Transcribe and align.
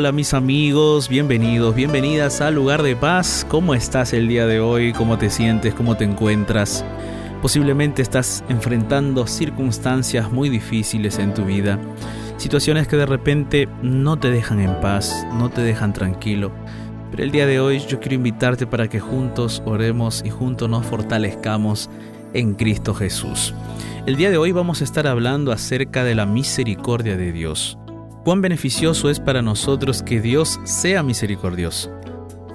Hola, 0.00 0.12
mis 0.12 0.32
amigos, 0.32 1.10
bienvenidos, 1.10 1.74
bienvenidas 1.74 2.40
al 2.40 2.54
lugar 2.54 2.82
de 2.82 2.96
paz. 2.96 3.44
¿Cómo 3.50 3.74
estás 3.74 4.14
el 4.14 4.28
día 4.28 4.46
de 4.46 4.58
hoy? 4.58 4.94
¿Cómo 4.94 5.18
te 5.18 5.28
sientes? 5.28 5.74
¿Cómo 5.74 5.94
te 5.98 6.04
encuentras? 6.04 6.86
Posiblemente 7.42 8.00
estás 8.00 8.42
enfrentando 8.48 9.26
circunstancias 9.26 10.32
muy 10.32 10.48
difíciles 10.48 11.18
en 11.18 11.34
tu 11.34 11.44
vida, 11.44 11.78
situaciones 12.38 12.88
que 12.88 12.96
de 12.96 13.04
repente 13.04 13.68
no 13.82 14.18
te 14.18 14.30
dejan 14.30 14.60
en 14.60 14.80
paz, 14.80 15.26
no 15.34 15.50
te 15.50 15.60
dejan 15.60 15.92
tranquilo. 15.92 16.50
Pero 17.10 17.22
el 17.22 17.30
día 17.30 17.46
de 17.46 17.60
hoy 17.60 17.80
yo 17.80 18.00
quiero 18.00 18.14
invitarte 18.14 18.66
para 18.66 18.88
que 18.88 19.00
juntos 19.00 19.62
oremos 19.66 20.22
y 20.24 20.30
juntos 20.30 20.70
nos 20.70 20.86
fortalezcamos 20.86 21.90
en 22.32 22.54
Cristo 22.54 22.94
Jesús. 22.94 23.52
El 24.06 24.16
día 24.16 24.30
de 24.30 24.38
hoy 24.38 24.50
vamos 24.52 24.80
a 24.80 24.84
estar 24.84 25.06
hablando 25.06 25.52
acerca 25.52 26.04
de 26.04 26.14
la 26.14 26.24
misericordia 26.24 27.18
de 27.18 27.32
Dios. 27.32 27.76
Cuán 28.24 28.42
beneficioso 28.42 29.08
es 29.08 29.18
para 29.18 29.40
nosotros 29.40 30.02
que 30.02 30.20
Dios 30.20 30.60
sea 30.64 31.02
misericordioso. 31.02 31.90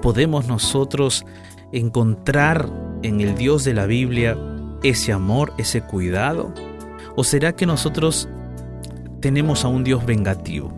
¿Podemos 0.02 0.48
nosotros 0.48 1.26
encontrar 1.72 2.70
en 3.02 3.20
el 3.20 3.36
Dios 3.36 3.64
de 3.64 3.74
la 3.74 3.88
Biblia 3.88 4.38
ese 4.84 5.12
amor, 5.12 5.54
ese 5.58 5.82
cuidado? 5.82 6.54
¿O 7.16 7.24
será 7.24 7.56
que 7.56 7.66
nosotros 7.66 8.30
tenemos 9.22 9.66
a 9.66 9.68
un 9.68 9.84
Dios 9.84 10.06
vengativo? 10.06 10.72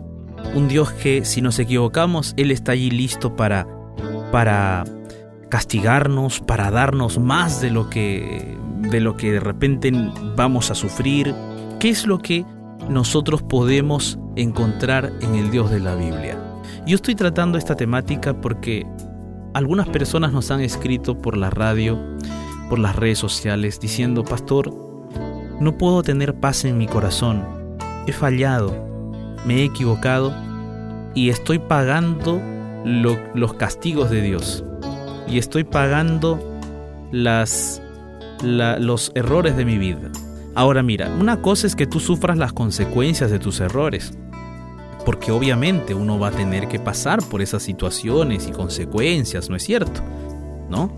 Un 0.54 0.68
Dios 0.68 0.90
que 0.92 1.26
si 1.26 1.42
nos 1.42 1.58
equivocamos, 1.58 2.32
Él 2.38 2.50
está 2.50 2.72
allí 2.72 2.90
listo 2.90 3.36
para, 3.36 3.66
para 4.32 4.84
castigarnos, 5.50 6.40
para 6.40 6.70
darnos 6.70 7.18
más 7.18 7.60
de 7.60 7.70
lo 7.70 7.90
que 7.90 8.56
de 8.78 9.00
lo 9.00 9.16
que 9.16 9.32
de 9.32 9.40
repente 9.40 9.92
vamos 10.36 10.70
a 10.70 10.74
sufrir. 10.74 11.34
¿Qué 11.78 11.90
es 11.90 12.06
lo 12.06 12.18
que 12.20 12.46
nosotros 12.88 13.42
podemos 13.42 14.18
encontrar 14.36 15.12
en 15.20 15.34
el 15.34 15.50
Dios 15.50 15.70
de 15.70 15.80
la 15.80 15.94
Biblia. 15.94 16.38
Yo 16.86 16.96
estoy 16.96 17.14
tratando 17.14 17.58
esta 17.58 17.76
temática 17.76 18.40
porque 18.40 18.86
algunas 19.54 19.88
personas 19.88 20.32
nos 20.32 20.50
han 20.50 20.60
escrito 20.60 21.20
por 21.20 21.36
la 21.36 21.50
radio, 21.50 21.98
por 22.68 22.78
las 22.78 22.96
redes 22.96 23.18
sociales, 23.18 23.80
diciendo, 23.80 24.24
Pastor, 24.24 24.74
no 25.60 25.76
puedo 25.76 26.02
tener 26.02 26.38
paz 26.38 26.64
en 26.64 26.78
mi 26.78 26.86
corazón, 26.86 27.44
he 28.06 28.12
fallado, 28.12 28.72
me 29.44 29.56
he 29.56 29.64
equivocado 29.64 30.32
y 31.14 31.30
estoy 31.30 31.58
pagando 31.58 32.40
los 32.84 33.54
castigos 33.54 34.10
de 34.10 34.22
Dios 34.22 34.64
y 35.26 35.38
estoy 35.38 35.64
pagando 35.64 36.38
los 37.10 37.82
errores 39.14 39.56
de 39.56 39.64
mi 39.64 39.78
vida. 39.78 40.10
Ahora 40.58 40.82
mira, 40.82 41.08
una 41.08 41.40
cosa 41.40 41.68
es 41.68 41.76
que 41.76 41.86
tú 41.86 42.00
sufras 42.00 42.36
las 42.36 42.52
consecuencias 42.52 43.30
de 43.30 43.38
tus 43.38 43.60
errores, 43.60 44.12
porque 45.06 45.30
obviamente 45.30 45.94
uno 45.94 46.18
va 46.18 46.28
a 46.28 46.32
tener 46.32 46.66
que 46.66 46.80
pasar 46.80 47.22
por 47.22 47.40
esas 47.40 47.62
situaciones 47.62 48.48
y 48.48 48.50
consecuencias, 48.50 49.48
¿no 49.48 49.54
es 49.54 49.62
cierto? 49.62 50.00
¿No? 50.68 50.90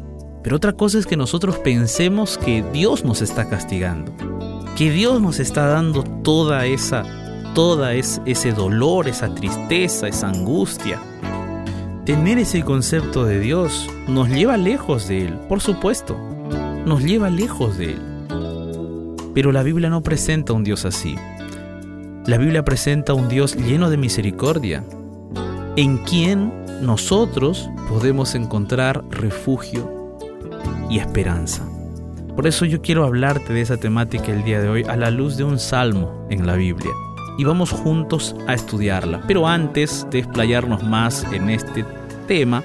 Pero 0.43 0.57
otra 0.57 0.73
cosa 0.73 0.99
es 0.99 1.07
que 1.07 1.19
nosotros 1.19 1.59
pensemos 1.59 2.39
que 2.39 2.65
Dios 2.73 3.05
nos 3.05 3.21
está 3.21 3.51
castigando, 3.51 4.15
que 4.79 4.91
Dios 4.91 5.21
nos 5.21 5.39
está 5.39 5.67
dando 5.67 6.05
toda 6.05 6.65
esa 6.65 7.05
toda 7.55 7.93
ese 7.93 8.53
dolor, 8.53 9.09
esa 9.09 9.35
tristeza, 9.35 10.09
esa 10.09 10.31
angustia. 10.31 11.03
Tener 12.07 12.39
ese 12.39 12.63
concepto 12.63 13.27
de 13.27 13.39
Dios 13.41 13.91
nos 14.09 14.31
lleva 14.31 14.57
lejos 14.57 15.07
de 15.07 15.27
Él, 15.27 15.35
por 15.51 15.61
supuesto, 15.61 16.17
nos 16.87 17.05
lleva 17.05 17.29
lejos 17.29 17.77
de 17.77 17.91
Él. 17.91 18.10
Pero 19.35 19.53
la 19.53 19.63
Biblia 19.63 19.91
no 19.91 20.03
presenta 20.03 20.53
un 20.53 20.65
Dios 20.65 20.85
así. 20.85 21.17
La 22.27 22.39
Biblia 22.39 22.65
presenta 22.65 23.15
un 23.15 23.29
Dios 23.29 23.57
lleno 23.57 23.91
de 23.91 23.97
misericordia, 23.97 24.85
en 25.77 25.99
quien 25.99 26.53
nosotros 26.83 27.69
podemos 27.89 28.35
encontrar 28.35 29.05
refugio 29.11 30.17
y 30.89 30.99
esperanza. 30.99 31.67
Por 32.35 32.47
eso 32.47 32.65
yo 32.65 32.81
quiero 32.81 33.05
hablarte 33.05 33.53
de 33.53 33.61
esa 33.61 33.77
temática 33.77 34.33
el 34.33 34.45
día 34.45 34.61
de 34.61 34.69
hoy 34.69 34.85
a 34.85 34.97
la 34.97 35.11
luz 35.11 35.37
de 35.37 35.45
un 35.45 35.59
salmo 35.59 36.27
en 36.31 36.47
la 36.47 36.55
Biblia. 36.55 36.91
Y 37.39 37.45
vamos 37.45 37.71
juntos 37.71 38.35
a 38.47 38.55
estudiarla. 38.55 39.23
Pero 39.27 39.47
antes 39.47 40.07
de 40.11 40.21
explayarnos 40.21 40.83
más 40.83 41.25
en 41.33 41.51
este 41.51 41.85
tema, 42.27 42.63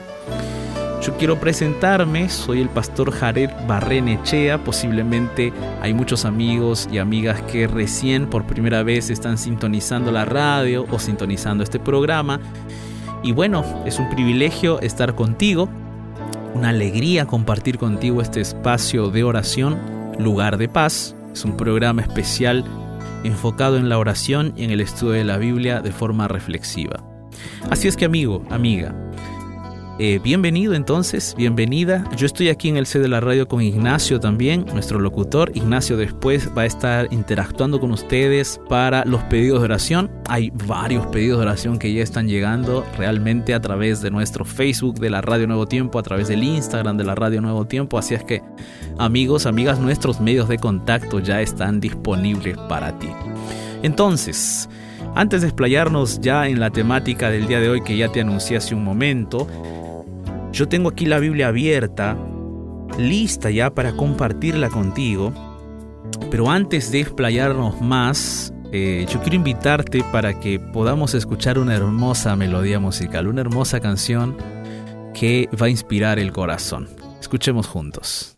yo 1.01 1.15
quiero 1.17 1.39
presentarme, 1.39 2.29
soy 2.29 2.61
el 2.61 2.69
pastor 2.69 3.11
Jared 3.11 3.49
Barrenechea, 3.67 4.63
posiblemente 4.63 5.53
hay 5.81 5.93
muchos 5.93 6.25
amigos 6.25 6.87
y 6.91 6.97
amigas 6.97 7.41
que 7.43 7.67
recién 7.67 8.27
por 8.27 8.45
primera 8.45 8.83
vez 8.83 9.09
están 9.09 9.37
sintonizando 9.37 10.11
la 10.11 10.25
radio 10.25 10.85
o 10.89 10.99
sintonizando 10.99 11.63
este 11.63 11.79
programa. 11.79 12.39
Y 13.23 13.31
bueno, 13.31 13.63
es 13.85 13.99
un 13.99 14.09
privilegio 14.09 14.79
estar 14.81 15.15
contigo, 15.15 15.69
una 16.53 16.69
alegría 16.69 17.25
compartir 17.25 17.77
contigo 17.77 18.21
este 18.21 18.41
espacio 18.41 19.09
de 19.09 19.23
oración, 19.23 19.77
lugar 20.17 20.57
de 20.57 20.69
paz. 20.69 21.15
Es 21.33 21.43
un 21.45 21.57
programa 21.57 22.01
especial 22.01 22.63
enfocado 23.23 23.77
en 23.77 23.89
la 23.89 23.97
oración 23.97 24.53
y 24.55 24.63
en 24.63 24.71
el 24.71 24.81
estudio 24.81 25.13
de 25.13 25.23
la 25.23 25.37
Biblia 25.37 25.81
de 25.81 25.91
forma 25.91 26.27
reflexiva. 26.27 27.03
Así 27.69 27.87
es 27.87 27.97
que 27.97 28.05
amigo, 28.05 28.43
amiga, 28.49 28.95
eh, 29.97 30.19
bienvenido 30.21 30.73
entonces, 30.73 31.33
bienvenida. 31.37 32.03
Yo 32.17 32.25
estoy 32.25 32.49
aquí 32.49 32.67
en 32.67 32.75
el 32.75 32.85
C 32.85 32.99
de 32.99 33.07
la 33.07 33.21
radio 33.21 33.47
con 33.47 33.61
Ignacio 33.61 34.19
también, 34.19 34.65
nuestro 34.73 34.99
locutor. 34.99 35.51
Ignacio 35.55 35.95
después 35.95 36.51
va 36.55 36.63
a 36.63 36.65
estar 36.65 37.07
interactuando 37.11 37.79
con 37.79 37.91
ustedes 37.91 38.59
para 38.67 39.05
los 39.05 39.23
pedidos 39.23 39.59
de 39.61 39.65
oración. 39.65 40.11
Hay 40.27 40.51
varios 40.67 41.05
pedidos 41.07 41.39
de 41.39 41.45
oración 41.45 41.79
que 41.79 41.93
ya 41.93 42.03
están 42.03 42.27
llegando 42.27 42.85
realmente 42.97 43.53
a 43.53 43.61
través 43.61 44.01
de 44.01 44.11
nuestro 44.11 44.43
Facebook 44.43 44.99
de 44.99 45.09
la 45.09 45.21
Radio 45.21 45.47
Nuevo 45.47 45.65
Tiempo, 45.65 45.97
a 45.97 46.03
través 46.03 46.27
del 46.27 46.43
Instagram 46.43 46.97
de 46.97 47.05
la 47.05 47.15
Radio 47.15 47.39
Nuevo 47.39 47.65
Tiempo. 47.65 47.97
Así 47.97 48.15
es 48.15 48.23
que 48.23 48.41
amigos, 48.97 49.45
amigas, 49.45 49.79
nuestros 49.79 50.19
medios 50.19 50.49
de 50.49 50.57
contacto 50.57 51.19
ya 51.19 51.41
están 51.41 51.79
disponibles 51.79 52.57
para 52.67 52.99
ti. 52.99 53.07
Entonces, 53.81 54.67
antes 55.15 55.41
de 55.41 55.47
explayarnos 55.47 56.19
ya 56.19 56.49
en 56.49 56.59
la 56.59 56.71
temática 56.71 57.29
del 57.29 57.47
día 57.47 57.61
de 57.61 57.69
hoy 57.69 57.81
que 57.81 57.95
ya 57.95 58.11
te 58.11 58.19
anuncié 58.19 58.57
hace 58.57 58.75
un 58.75 58.83
momento, 58.83 59.47
yo 60.55 60.69
tengo 60.69 60.89
aquí 60.89 61.05
la 61.05 61.19
Biblia 61.19 61.49
abierta, 61.49 62.17
lista 62.97 63.51
ya 63.51 63.75
para 63.75 63.91
compartirla 63.95 64.69
contigo. 64.69 65.33
Pero 66.31 66.49
antes 66.49 66.91
de 66.91 67.01
explayarnos 67.01 67.81
más, 67.81 68.53
eh, 68.71 69.05
yo 69.09 69.19
quiero 69.19 69.35
invitarte 69.35 70.03
para 70.13 70.39
que 70.39 70.59
podamos 70.59 71.13
escuchar 71.13 71.59
una 71.59 71.75
hermosa 71.75 72.37
melodía 72.37 72.79
musical, 72.79 73.27
una 73.27 73.41
hermosa 73.41 73.81
canción 73.81 74.37
que 75.13 75.49
va 75.61 75.65
a 75.65 75.69
inspirar 75.69 76.19
el 76.19 76.31
corazón. 76.31 76.87
Escuchemos 77.19 77.67
juntos. 77.67 78.34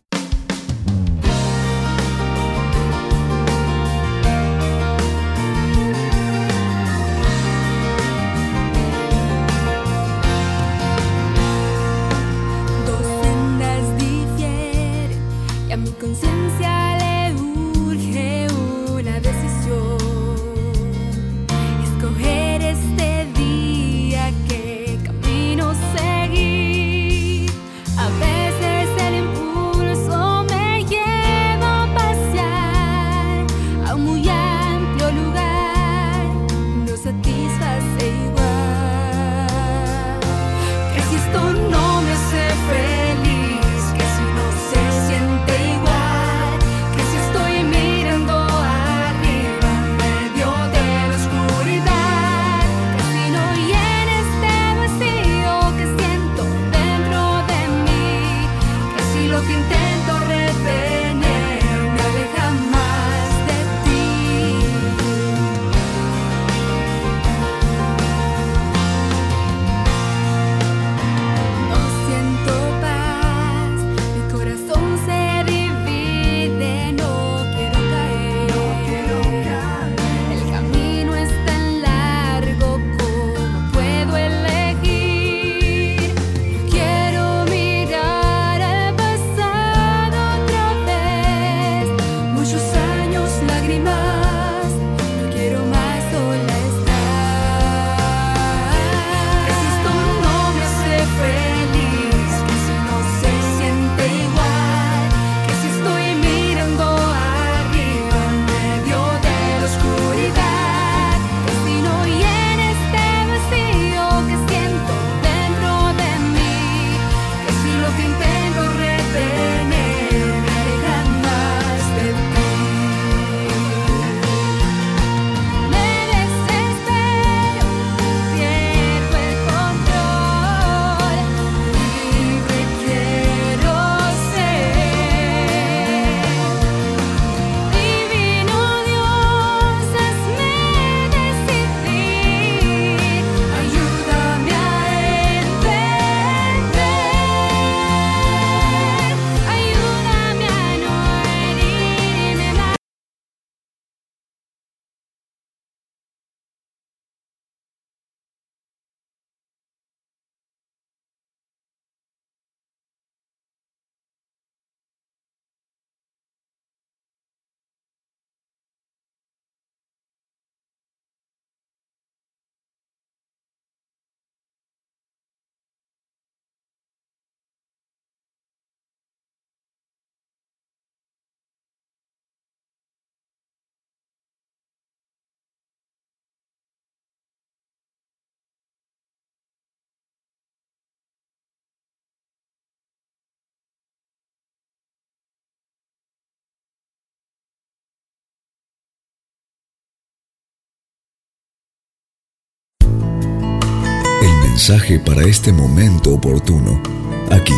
Mensaje 204.58 204.98
para 204.98 205.22
este 205.22 205.52
momento 205.52 206.14
oportuno, 206.14 206.82
aquí, 207.30 207.54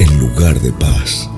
en 0.00 0.18
lugar 0.18 0.58
de 0.58 0.72
paz. 0.72 1.30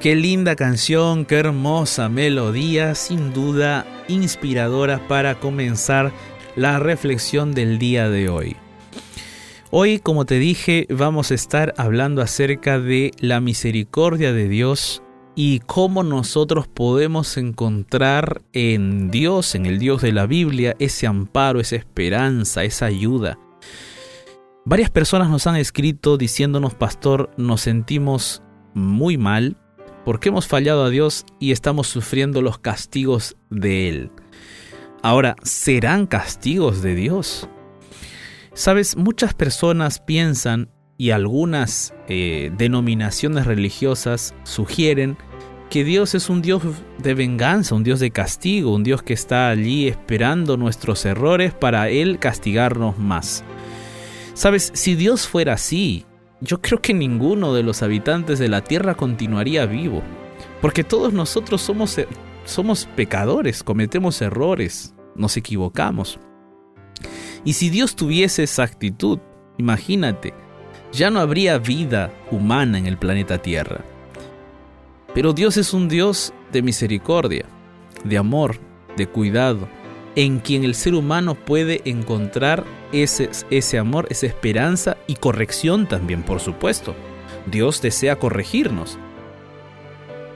Qué 0.00 0.16
linda 0.16 0.56
canción, 0.56 1.26
qué 1.26 1.40
hermosa 1.40 2.08
melodía, 2.08 2.94
sin 2.94 3.34
duda 3.34 3.84
inspiradora 4.08 5.06
para 5.08 5.34
comenzar 5.34 6.10
la 6.56 6.78
reflexión 6.78 7.52
del 7.52 7.78
día 7.78 8.08
de 8.08 8.30
hoy. 8.30 8.56
Hoy, 9.70 9.98
como 9.98 10.24
te 10.24 10.38
dije, 10.38 10.86
vamos 10.88 11.32
a 11.32 11.34
estar 11.34 11.74
hablando 11.76 12.22
acerca 12.22 12.80
de 12.80 13.10
la 13.18 13.42
misericordia 13.42 14.32
de 14.32 14.48
Dios 14.48 15.02
y 15.42 15.60
cómo 15.60 16.02
nosotros 16.02 16.68
podemos 16.68 17.38
encontrar 17.38 18.42
en 18.52 19.10
Dios, 19.10 19.54
en 19.54 19.64
el 19.64 19.78
Dios 19.78 20.02
de 20.02 20.12
la 20.12 20.26
Biblia, 20.26 20.76
ese 20.78 21.06
amparo, 21.06 21.60
esa 21.60 21.76
esperanza, 21.76 22.62
esa 22.62 22.84
ayuda. 22.84 23.38
Varias 24.66 24.90
personas 24.90 25.30
nos 25.30 25.46
han 25.46 25.56
escrito 25.56 26.18
diciéndonos, 26.18 26.74
pastor, 26.74 27.30
nos 27.38 27.62
sentimos 27.62 28.42
muy 28.74 29.16
mal, 29.16 29.56
porque 30.04 30.28
hemos 30.28 30.46
fallado 30.46 30.84
a 30.84 30.90
Dios 30.90 31.24
y 31.38 31.52
estamos 31.52 31.86
sufriendo 31.86 32.42
los 32.42 32.58
castigos 32.58 33.38
de 33.48 33.88
Él. 33.88 34.10
Ahora, 35.02 35.36
¿serán 35.42 36.06
castigos 36.06 36.82
de 36.82 36.94
Dios? 36.94 37.48
Sabes, 38.52 38.94
muchas 38.94 39.32
personas 39.32 40.00
piensan 40.00 40.68
y 40.98 41.12
algunas 41.12 41.94
eh, 42.08 42.52
denominaciones 42.58 43.46
religiosas 43.46 44.34
sugieren 44.44 45.16
que 45.70 45.84
Dios 45.84 46.16
es 46.16 46.28
un 46.28 46.42
Dios 46.42 46.62
de 46.98 47.14
venganza, 47.14 47.76
un 47.76 47.84
Dios 47.84 48.00
de 48.00 48.10
castigo, 48.10 48.74
un 48.74 48.82
Dios 48.82 49.02
que 49.02 49.14
está 49.14 49.48
allí 49.48 49.86
esperando 49.86 50.56
nuestros 50.56 51.06
errores 51.06 51.54
para 51.54 51.88
Él 51.88 52.18
castigarnos 52.18 52.98
más. 52.98 53.44
Sabes, 54.34 54.72
si 54.74 54.96
Dios 54.96 55.28
fuera 55.28 55.54
así, 55.54 56.04
yo 56.40 56.60
creo 56.60 56.82
que 56.82 56.92
ninguno 56.92 57.54
de 57.54 57.62
los 57.62 57.82
habitantes 57.82 58.38
de 58.40 58.48
la 58.48 58.64
tierra 58.64 58.96
continuaría 58.96 59.64
vivo, 59.64 60.02
porque 60.60 60.82
todos 60.82 61.12
nosotros 61.12 61.62
somos, 61.62 61.96
eh, 61.98 62.08
somos 62.44 62.86
pecadores, 62.96 63.62
cometemos 63.62 64.20
errores, 64.22 64.94
nos 65.14 65.36
equivocamos. 65.36 66.18
Y 67.44 67.52
si 67.52 67.70
Dios 67.70 67.94
tuviese 67.94 68.42
esa 68.42 68.64
actitud, 68.64 69.20
imagínate, 69.56 70.34
ya 70.92 71.10
no 71.10 71.20
habría 71.20 71.58
vida 71.58 72.12
humana 72.30 72.78
en 72.78 72.86
el 72.86 72.98
planeta 72.98 73.38
Tierra. 73.38 73.84
Pero 75.14 75.32
Dios 75.32 75.56
es 75.56 75.74
un 75.74 75.88
Dios 75.88 76.32
de 76.52 76.62
misericordia, 76.62 77.44
de 78.04 78.18
amor, 78.18 78.56
de 78.96 79.06
cuidado, 79.06 79.68
en 80.16 80.38
quien 80.38 80.64
el 80.64 80.74
ser 80.74 80.94
humano 80.94 81.34
puede 81.34 81.82
encontrar 81.84 82.64
ese, 82.92 83.30
ese 83.50 83.78
amor, 83.78 84.06
esa 84.10 84.26
esperanza 84.26 84.96
y 85.06 85.14
corrección 85.14 85.88
también, 85.88 86.22
por 86.22 86.40
supuesto. 86.40 86.94
Dios 87.46 87.80
desea 87.82 88.16
corregirnos. 88.16 88.98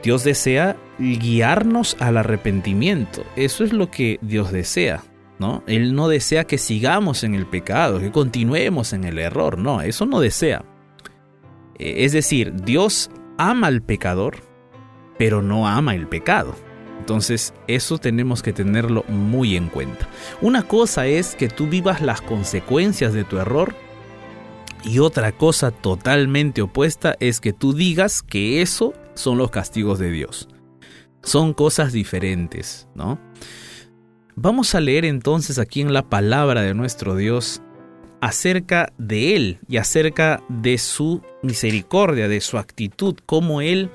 Dios 0.02 0.24
desea 0.24 0.76
guiarnos 0.98 1.96
al 1.98 2.16
arrepentimiento. 2.16 3.24
Eso 3.36 3.64
es 3.64 3.72
lo 3.72 3.90
que 3.90 4.18
Dios 4.22 4.52
desea, 4.52 5.02
¿no? 5.38 5.62
Él 5.66 5.94
no 5.94 6.08
desea 6.08 6.44
que 6.44 6.58
sigamos 6.58 7.24
en 7.24 7.34
el 7.34 7.46
pecado, 7.46 8.00
que 8.00 8.12
continuemos 8.12 8.92
en 8.92 9.04
el 9.04 9.18
error, 9.18 9.58
no, 9.58 9.82
eso 9.82 10.06
no 10.06 10.20
desea. 10.20 10.64
Eh, 11.78 12.04
es 12.04 12.12
decir, 12.12 12.52
Dios 12.54 13.10
ama 13.38 13.68
al 13.68 13.82
pecador, 13.82 14.36
pero 15.18 15.42
no 15.42 15.68
ama 15.68 15.94
el 15.94 16.06
pecado. 16.06 16.54
Entonces 16.98 17.52
eso 17.66 17.98
tenemos 17.98 18.42
que 18.42 18.52
tenerlo 18.52 19.04
muy 19.08 19.56
en 19.56 19.68
cuenta. 19.68 20.08
Una 20.40 20.62
cosa 20.62 21.06
es 21.06 21.34
que 21.34 21.48
tú 21.48 21.66
vivas 21.66 22.00
las 22.00 22.22
consecuencias 22.22 23.12
de 23.12 23.24
tu 23.24 23.38
error 23.38 23.74
y 24.84 24.98
otra 24.98 25.32
cosa 25.32 25.70
totalmente 25.70 26.62
opuesta 26.62 27.16
es 27.20 27.40
que 27.40 27.52
tú 27.52 27.72
digas 27.72 28.22
que 28.22 28.62
eso 28.62 28.94
son 29.14 29.38
los 29.38 29.50
castigos 29.50 29.98
de 29.98 30.10
Dios. 30.10 30.48
Son 31.22 31.54
cosas 31.54 31.92
diferentes, 31.92 32.88
¿no? 32.94 33.18
Vamos 34.36 34.74
a 34.74 34.80
leer 34.80 35.04
entonces 35.04 35.58
aquí 35.58 35.80
en 35.80 35.92
la 35.92 36.08
palabra 36.08 36.62
de 36.62 36.74
nuestro 36.74 37.16
Dios 37.16 37.62
acerca 38.20 38.92
de 38.98 39.36
Él 39.36 39.58
y 39.68 39.76
acerca 39.76 40.42
de 40.48 40.76
su 40.78 41.22
misericordia, 41.42 42.28
de 42.28 42.40
su 42.40 42.58
actitud, 42.58 43.16
cómo 43.26 43.60
Él 43.60 43.90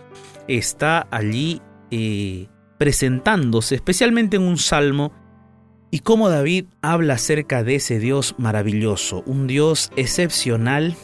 está 0.50 1.08
allí 1.12 1.62
eh, 1.92 2.48
presentándose, 2.78 3.76
especialmente 3.76 4.38
en 4.38 4.44
un 4.44 4.58
salmo, 4.58 5.14
y 5.92 6.00
cómo 6.00 6.30
David 6.30 6.66
habla 6.82 7.16
acerca 7.16 7.64
de 7.64 7.76
ese 7.76 8.00
Dios 8.00 8.36
maravilloso, 8.38 9.24
un 9.26 9.48
Dios 9.48 9.92
excepcional, 9.96 10.96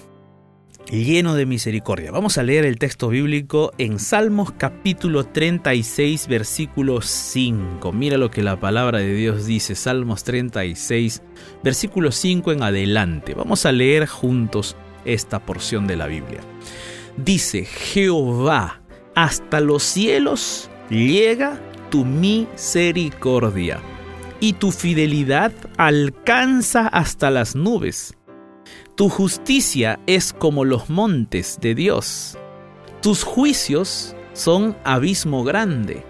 lleno 0.91 1.33
de 1.35 1.45
misericordia. 1.45 2.11
Vamos 2.11 2.37
a 2.37 2.43
leer 2.43 2.65
el 2.65 2.77
texto 2.77 3.09
bíblico 3.09 3.71
en 3.77 3.99
Salmos 3.99 4.51
capítulo 4.51 5.25
36, 5.25 6.27
versículo 6.27 7.01
5. 7.01 7.91
Mira 7.91 8.17
lo 8.17 8.29
que 8.29 8.43
la 8.43 8.59
palabra 8.59 8.99
de 8.99 9.13
Dios 9.13 9.45
dice, 9.45 9.75
Salmos 9.75 10.23
36, 10.23 11.23
versículo 11.63 12.11
5 12.11 12.51
en 12.51 12.63
adelante. 12.63 13.33
Vamos 13.33 13.65
a 13.65 13.71
leer 13.71 14.05
juntos 14.05 14.75
esta 15.03 15.39
porción 15.39 15.87
de 15.87 15.97
la 15.97 16.07
Biblia. 16.07 16.41
Dice, 17.17 17.65
Jehová, 17.65 18.81
hasta 19.15 19.62
los 19.62 19.84
cielos 19.84 20.69
llega 20.89 21.60
tu 21.89 22.05
misericordia 22.05 23.79
y 24.39 24.53
tu 24.53 24.72
fidelidad 24.72 25.51
alcanza 25.77 26.88
hasta 26.88 27.31
las 27.31 27.55
nubes. 27.55 28.15
Tu 28.95 29.10
justicia 29.10 30.00
es 30.05 30.34
como 30.34 30.65
los 30.65 30.89
montes 30.89 31.57
de 31.62 31.75
Dios. 31.75 32.38
Tus 33.01 33.24
juicios 33.24 34.15
son 34.34 34.75
abismo 34.84 35.43
grande. 35.43 36.03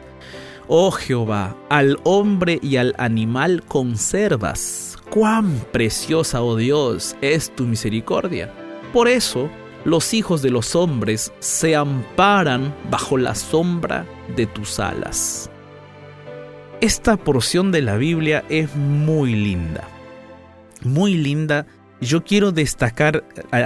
Oh 0.68 0.92
Jehová, 0.92 1.56
al 1.70 2.00
hombre 2.04 2.60
y 2.62 2.78
al 2.78 2.96
animal 2.98 3.64
conservas. 3.64 4.98
Cuán 5.12 5.64
preciosa, 5.72 6.42
oh 6.42 6.56
Dios, 6.56 7.16
es 7.22 7.56
tu 7.56 7.66
misericordia. 7.66 8.52
Por 8.92 9.08
eso, 9.08 9.50
los 9.86 10.14
hijos 10.14 10.42
de 10.42 10.50
los 10.50 10.76
hombres 10.76 11.32
se 11.40 11.76
amparan 11.76 12.76
bajo 12.90 13.18
la 13.18 13.36
sombra 13.36 14.06
de 14.36 14.48
tus 14.48 14.80
alas. 14.80 15.50
Esta 16.82 17.16
porción 17.16 17.72
de 17.72 17.82
la 17.82 17.96
Biblia 17.96 18.44
es 18.50 18.76
muy 18.76 19.36
linda. 19.36 19.88
Muy 20.84 21.14
linda. 21.14 21.68
Yo 22.02 22.24
quiero 22.24 22.52
destacar 22.52 23.24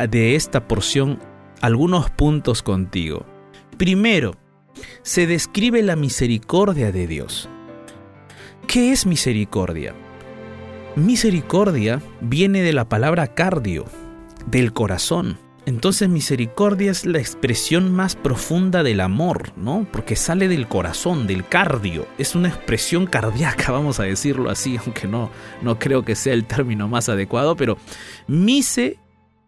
de 0.10 0.36
esta 0.36 0.68
porción 0.68 1.20
algunos 1.62 2.12
puntos 2.12 2.62
contigo. 2.62 3.26
Primero, 3.78 4.36
se 5.02 5.26
describe 5.26 5.82
la 5.82 5.96
misericordia 5.96 6.92
de 6.92 7.08
Dios. 7.08 7.50
¿Qué 8.68 8.92
es 8.92 9.06
misericordia? 9.06 9.96
Misericordia 10.96 12.02
viene 12.22 12.62
de 12.62 12.74
la 12.74 12.88
palabra 12.88 13.34
cardio, 13.34 13.86
del 14.46 14.74
corazón. 14.74 15.49
Entonces 15.70 16.10
misericordia 16.10 16.90
es 16.90 17.06
la 17.06 17.20
expresión 17.20 17.92
más 17.92 18.16
profunda 18.16 18.82
del 18.82 19.02
amor, 19.02 19.54
¿no? 19.56 19.88
Porque 19.92 20.16
sale 20.16 20.48
del 20.48 20.68
corazón, 20.68 21.28
del 21.28 21.48
cardio. 21.48 22.08
Es 22.18 22.34
una 22.34 22.48
expresión 22.50 23.06
cardíaca, 23.06 23.72
vamos 23.72 24.00
a 24.00 24.04
decirlo 24.04 24.50
así, 24.50 24.78
aunque 24.78 25.08
no, 25.08 25.30
no 25.62 25.78
creo 25.78 26.04
que 26.04 26.16
sea 26.16 26.34
el 26.34 26.46
término 26.46 26.88
más 26.88 27.08
adecuado, 27.08 27.56
pero 27.56 27.78
mise, 28.26 28.98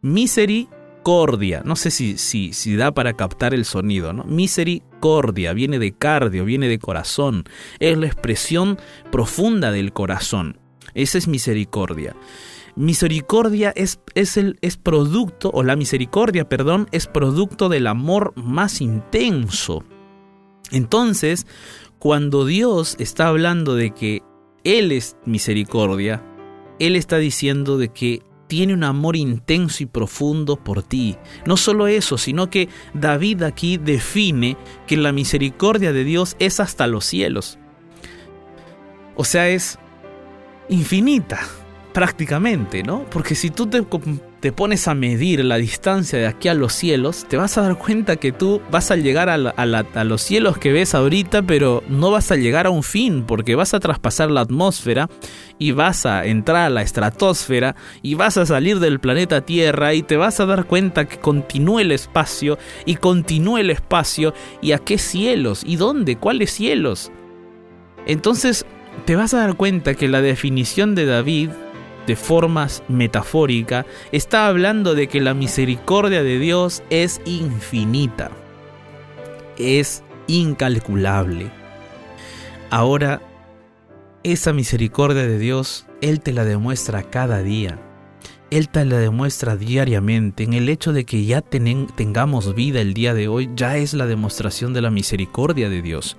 misericordia. 0.04 1.64
No 1.66 1.76
sé 1.76 1.90
si, 1.90 2.20
si, 2.20 2.54
si 2.54 2.76
da 2.76 2.92
para 2.92 3.14
captar 3.14 3.56
el 3.56 3.66
sonido, 3.66 4.14
¿no? 4.14 4.24
Misericordia 4.26 5.54
viene 5.54 5.80
de 5.80 5.92
cardio, 5.92 6.46
viene 6.46 6.68
de 6.68 6.78
corazón. 6.78 7.46
Es 7.80 7.98
la 7.98 8.06
expresión 8.06 8.78
profunda 9.12 9.72
del 9.72 9.92
corazón. 9.92 10.60
Esa 10.94 11.18
es 11.18 11.28
misericordia. 11.28 12.16
Misericordia 12.82 13.72
es, 13.76 14.00
es, 14.16 14.38
el, 14.38 14.58
es 14.62 14.76
producto, 14.76 15.52
o 15.54 15.62
la 15.62 15.76
misericordia, 15.76 16.50
perdón, 16.50 16.88
es 16.92 17.06
producto 17.06 17.70
del 17.70 17.86
amor 17.86 18.34
más 18.36 18.82
intenso. 18.82 19.84
Entonces, 20.72 21.46
cuando 22.00 22.44
Dios 22.44 22.96
está 22.98 23.28
hablando 23.28 23.76
de 23.76 23.92
que 23.92 24.24
Él 24.64 24.92
es 24.92 25.16
misericordia, 25.26 26.24
Él 26.80 26.96
está 26.96 27.18
diciendo 27.20 27.78
de 27.78 27.90
que 27.90 28.24
tiene 28.48 28.74
un 28.74 28.84
amor 28.84 29.16
intenso 29.16 29.84
y 29.84 29.86
profundo 29.86 30.56
por 30.56 30.82
ti. 30.82 31.18
No 31.46 31.58
solo 31.58 31.86
eso, 31.86 32.18
sino 32.18 32.50
que 32.50 32.68
David 32.96 33.44
aquí 33.44 33.78
define 33.78 34.58
que 34.88 34.98
la 34.98 35.12
misericordia 35.12 35.94
de 35.94 36.04
Dios 36.04 36.36
es 36.40 36.60
hasta 36.60 36.88
los 36.88 37.06
cielos. 37.06 37.60
O 39.16 39.24
sea, 39.24 39.50
es 39.50 39.78
infinita 40.68 41.42
prácticamente, 41.94 42.84
¿no? 42.84 43.06
Porque 43.10 43.36
si 43.36 43.50
tú 43.50 43.68
te 43.68 44.52
pones 44.52 44.88
a 44.88 44.96
medir 44.96 45.44
la 45.44 45.58
distancia 45.58 46.18
de 46.18 46.28
aquí 46.28 46.48
a 46.48 46.54
los 46.54 46.74
cielos, 46.74 47.26
te 47.28 47.38
vas 47.38 47.58
a 47.58 47.62
dar 47.62 47.78
cuenta 47.78 48.16
que 48.16 48.32
tú 48.32 48.62
vas 48.72 48.92
a 48.92 48.96
llegar 48.96 49.30
a, 49.30 50.04
los 50.06 50.22
cielos 50.22 50.58
que 50.58 50.72
ves 50.72 50.96
ahorita, 50.96 51.42
pero 51.42 51.84
no 51.90 52.12
vas 52.12 52.32
a 52.32 52.36
llegar 52.36 52.66
a 52.66 52.70
un 52.70 52.84
fin, 52.84 53.24
porque 53.28 53.56
vas 53.56 53.74
a 53.74 53.80
traspasar 53.80 54.32
la 54.32 54.42
atmósfera 54.42 55.10
y 55.60 55.72
vas 55.72 56.06
a 56.06 56.26
entrar 56.26 56.68
a 56.68 56.70
la 56.70 56.82
estratosfera 56.82 57.76
y 58.02 58.16
vas 58.16 58.38
a 58.38 58.46
salir 58.46 58.80
del 58.80 59.00
planeta 59.00 59.42
Tierra 59.42 59.94
y 59.94 60.02
te 60.02 60.18
vas 60.18 60.40
a 60.40 60.46
dar 60.46 60.66
cuenta 60.66 61.06
que 61.06 61.20
continúa 61.20 61.82
el 61.82 61.92
espacio 61.92 62.58
y 62.86 62.96
continúa 62.96 63.60
el 63.60 63.70
espacio 63.70 64.34
y 64.62 64.72
a 64.72 64.80
qué 64.80 64.98
cielos 64.98 65.64
y 65.66 65.76
dónde, 65.76 66.16
cuáles 66.16 66.52
cielos. 66.52 67.12
Entonces 68.08 68.66
te 69.06 69.16
vas 69.16 69.34
a 69.34 69.40
dar 69.40 69.56
cuenta 69.56 69.94
que 69.94 70.08
la 70.08 70.22
definición 70.22 70.96
de 70.96 71.06
David 71.06 71.50
de 72.08 72.16
formas 72.16 72.84
metafórica, 72.88 73.86
está 74.12 74.48
hablando 74.48 74.96
de 74.96 75.08
que 75.08 75.22
la 75.22 75.34
misericordia 75.34 76.24
de 76.24 76.40
Dios 76.40 76.84
es 76.90 77.22
infinita, 77.26 78.32
es 79.58 80.04
incalculable. 80.28 81.52
Ahora, 82.70 83.22
esa 84.24 84.54
misericordia 84.54 85.24
de 85.24 85.40
Dios, 85.40 85.88
Él 86.02 86.22
te 86.22 86.32
la 86.32 86.46
demuestra 86.46 87.04
cada 87.04 87.42
día. 87.42 87.80
Él 88.52 88.70
te 88.70 88.84
la 88.86 88.98
demuestra 88.98 89.56
diariamente. 89.56 90.44
En 90.44 90.54
el 90.54 90.70
hecho 90.70 90.94
de 90.94 91.06
que 91.06 91.26
ya 91.26 91.42
tengamos 91.42 92.54
vida 92.54 92.82
el 92.82 92.94
día 92.94 93.14
de 93.14 93.28
hoy, 93.30 93.50
ya 93.56 93.78
es 93.78 93.94
la 93.94 94.06
demostración 94.06 94.74
de 94.74 94.82
la 94.82 94.92
misericordia 94.92 95.70
de 95.70 95.82
Dios. 95.82 96.18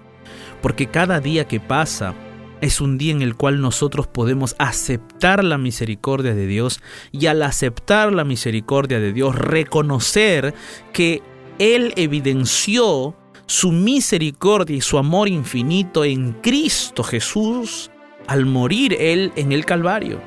Porque 0.63 0.87
cada 0.87 1.21
día 1.21 1.47
que 1.47 1.61
pasa, 1.61 2.15
es 2.63 2.81
un 2.81 2.97
día 2.97 3.13
en 3.13 3.23
el 3.23 3.35
cual 3.35 3.61
nosotros 3.61 4.07
podemos 4.07 4.55
aceptar 4.59 5.43
la 5.43 5.59
misericordia 5.59 6.33
de 6.33 6.47
Dios 6.47 6.81
y 7.11 7.27
al 7.27 7.43
aceptar 7.43 8.13
la 8.13 8.25
misericordia 8.25 9.01
de 9.01 9.13
Dios 9.13 9.35
reconocer 9.35 10.55
que 10.93 11.23
Él 11.59 11.93
evidenció 11.97 13.17
su 13.47 13.73
misericordia 13.73 14.77
y 14.77 14.81
su 14.81 14.97
amor 14.97 15.29
infinito 15.29 16.05
en 16.05 16.35
Cristo 16.35 17.03
Jesús 17.03 17.91
al 18.29 18.47
morir 18.47 18.97
Él 18.99 19.33
en 19.35 19.51
el 19.51 19.65
Calvario. 19.65 20.21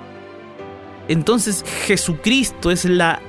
Entonces 1.08 1.64
Jesucristo 1.86 2.70
es 2.70 2.84
la 2.84 3.22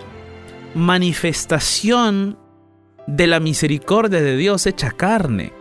manifestación 0.75 2.37
de 3.07 3.29
la 3.29 3.39
misericordia 3.39 4.21
de 4.21 4.37
Dios 4.37 4.67
hecha 4.67 4.91
carne. 4.91 5.53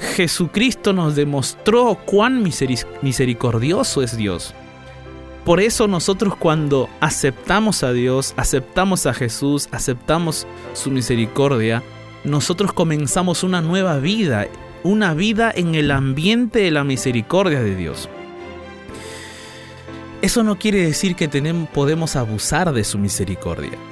Jesucristo 0.00 0.92
nos 0.92 1.14
demostró 1.14 1.98
cuán 2.04 2.42
misericordioso 2.42 4.02
es 4.02 4.16
Dios. 4.16 4.54
Por 5.44 5.60
eso 5.60 5.88
nosotros 5.88 6.36
cuando 6.36 6.88
aceptamos 7.00 7.82
a 7.82 7.92
Dios, 7.92 8.34
aceptamos 8.36 9.06
a 9.06 9.14
Jesús, 9.14 9.68
aceptamos 9.72 10.46
su 10.74 10.90
misericordia, 10.90 11.82
nosotros 12.24 12.72
comenzamos 12.72 13.42
una 13.42 13.62
nueva 13.62 13.98
vida, 13.98 14.46
una 14.82 15.14
vida 15.14 15.50
en 15.54 15.74
el 15.74 15.90
ambiente 15.90 16.60
de 16.60 16.70
la 16.70 16.84
misericordia 16.84 17.62
de 17.62 17.74
Dios. 17.74 18.08
Eso 20.20 20.42
no 20.42 20.58
quiere 20.58 20.82
decir 20.82 21.16
que 21.16 21.28
tenemos, 21.28 21.68
podemos 21.70 22.16
abusar 22.16 22.72
de 22.72 22.84
su 22.84 22.98
misericordia. 22.98 23.89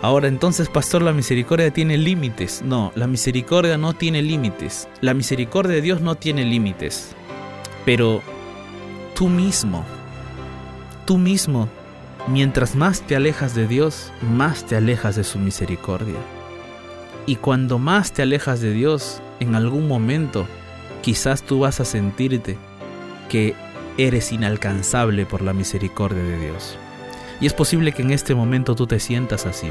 Ahora 0.00 0.28
entonces, 0.28 0.68
pastor, 0.68 1.02
la 1.02 1.12
misericordia 1.12 1.72
tiene 1.72 1.98
límites. 1.98 2.62
No, 2.62 2.92
la 2.94 3.08
misericordia 3.08 3.76
no 3.78 3.94
tiene 3.94 4.22
límites. 4.22 4.88
La 5.00 5.12
misericordia 5.12 5.74
de 5.74 5.80
Dios 5.80 6.00
no 6.00 6.14
tiene 6.14 6.44
límites. 6.44 7.16
Pero 7.84 8.22
tú 9.16 9.28
mismo, 9.28 9.84
tú 11.04 11.18
mismo, 11.18 11.68
mientras 12.28 12.76
más 12.76 13.00
te 13.02 13.16
alejas 13.16 13.56
de 13.56 13.66
Dios, 13.66 14.12
más 14.22 14.64
te 14.64 14.76
alejas 14.76 15.16
de 15.16 15.24
su 15.24 15.40
misericordia. 15.40 16.18
Y 17.26 17.36
cuando 17.36 17.78
más 17.78 18.12
te 18.12 18.22
alejas 18.22 18.60
de 18.60 18.72
Dios, 18.72 19.20
en 19.40 19.56
algún 19.56 19.88
momento, 19.88 20.46
quizás 21.02 21.42
tú 21.42 21.60
vas 21.60 21.80
a 21.80 21.84
sentirte 21.84 22.56
que 23.28 23.54
eres 23.96 24.30
inalcanzable 24.30 25.26
por 25.26 25.42
la 25.42 25.52
misericordia 25.52 26.22
de 26.22 26.38
Dios. 26.38 26.78
Y 27.40 27.46
es 27.46 27.54
posible 27.54 27.92
que 27.92 28.02
en 28.02 28.10
este 28.10 28.34
momento 28.34 28.74
tú 28.74 28.86
te 28.86 29.00
sientas 29.00 29.46
así. 29.46 29.68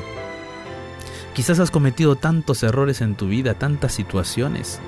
Quizás 1.34 1.60
has 1.60 1.70
cometido 1.70 2.16
tantos 2.16 2.64
errores 2.64 3.02
en 3.02 3.16
tu 3.16 3.28
vida, 3.28 3.54
tantas 3.54 3.94
situaciones 3.94 4.80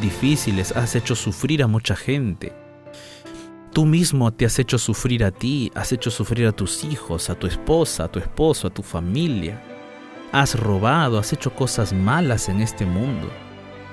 difíciles, 0.00 0.72
has 0.72 0.94
hecho 0.94 1.14
sufrir 1.14 1.62
a 1.62 1.66
mucha 1.66 1.96
gente. 1.96 2.52
Tú 3.72 3.84
mismo 3.84 4.32
te 4.32 4.46
has 4.46 4.58
hecho 4.58 4.78
sufrir 4.78 5.24
a 5.24 5.30
ti, 5.30 5.70
has 5.74 5.92
hecho 5.92 6.10
sufrir 6.10 6.46
a 6.46 6.52
tus 6.52 6.84
hijos, 6.84 7.30
a 7.30 7.34
tu 7.34 7.46
esposa, 7.46 8.04
a 8.04 8.08
tu 8.08 8.18
esposo, 8.18 8.68
a 8.68 8.70
tu 8.70 8.82
familia. 8.82 9.62
Has 10.32 10.58
robado, 10.58 11.18
has 11.18 11.32
hecho 11.32 11.54
cosas 11.54 11.92
malas 11.92 12.48
en 12.48 12.60
este 12.60 12.86
mundo. 12.86 13.28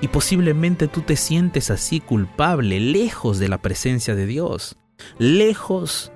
Y 0.00 0.08
posiblemente 0.08 0.88
tú 0.88 1.02
te 1.02 1.16
sientes 1.16 1.70
así 1.70 2.00
culpable, 2.00 2.80
lejos 2.80 3.38
de 3.38 3.48
la 3.48 3.58
presencia 3.58 4.14
de 4.14 4.26
Dios, 4.26 4.76
lejos 5.18 6.12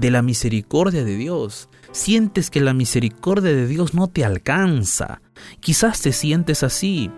de 0.00 0.10
la 0.10 0.22
misericordia 0.22 1.04
de 1.04 1.16
Dios. 1.16 1.68
Sientes 1.92 2.50
que 2.50 2.60
la 2.60 2.72
misericordia 2.72 3.52
de 3.52 3.66
Dios 3.66 3.92
no 3.92 4.08
te 4.08 4.24
alcanza. 4.24 5.20
Quizás 5.60 6.00
te 6.00 6.12
sientes 6.12 6.62
así. 6.62 7.10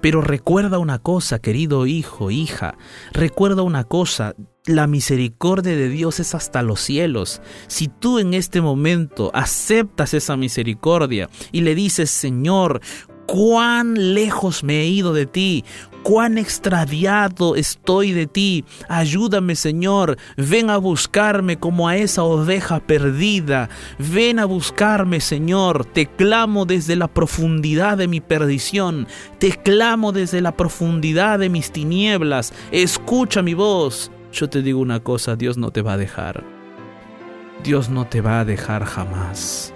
Pero 0.00 0.22
recuerda 0.22 0.78
una 0.78 0.98
cosa, 0.98 1.38
querido 1.38 1.86
hijo, 1.86 2.30
hija, 2.30 2.76
recuerda 3.12 3.62
una 3.62 3.84
cosa, 3.84 4.34
la 4.64 4.86
misericordia 4.86 5.76
de 5.76 5.88
Dios 5.88 6.18
es 6.18 6.34
hasta 6.34 6.62
los 6.62 6.80
cielos. 6.80 7.42
Si 7.68 7.88
tú 7.88 8.18
en 8.18 8.32
este 8.34 8.62
momento 8.62 9.30
aceptas 9.34 10.14
esa 10.14 10.36
misericordia 10.36 11.28
y 11.52 11.60
le 11.60 11.74
dices, 11.74 12.10
Señor, 12.10 12.80
cuán 13.26 14.14
lejos 14.14 14.64
me 14.64 14.80
he 14.80 14.86
ido 14.86 15.12
de 15.12 15.26
ti, 15.26 15.64
cuán 16.02 16.38
extraviado 16.38 17.56
estoy 17.56 18.12
de 18.12 18.26
ti. 18.26 18.64
Ayúdame, 18.88 19.56
Señor. 19.56 20.16
Ven 20.36 20.70
a 20.70 20.76
buscarme 20.76 21.58
como 21.58 21.88
a 21.88 21.96
esa 21.96 22.22
oveja 22.22 22.80
perdida. 22.80 23.68
Ven 23.98 24.38
a 24.38 24.44
buscarme, 24.44 25.20
Señor. 25.20 25.84
Te 25.84 26.06
clamo 26.06 26.66
desde 26.66 26.96
la 26.96 27.08
profundidad 27.08 27.98
de 27.98 28.08
mi 28.08 28.20
perdición. 28.20 29.06
Te 29.38 29.50
clamo 29.52 30.12
desde 30.12 30.40
la 30.40 30.56
profundidad 30.56 31.38
de 31.38 31.48
mis 31.48 31.72
tinieblas. 31.72 32.52
Escucha 32.70 33.42
mi 33.42 33.54
voz. 33.54 34.10
Yo 34.32 34.48
te 34.48 34.62
digo 34.62 34.80
una 34.80 35.00
cosa, 35.00 35.36
Dios 35.36 35.58
no 35.58 35.70
te 35.70 35.82
va 35.82 35.94
a 35.94 35.98
dejar. 35.98 36.42
Dios 37.62 37.90
no 37.90 38.06
te 38.06 38.20
va 38.20 38.40
a 38.40 38.44
dejar 38.44 38.84
jamás. 38.84 39.72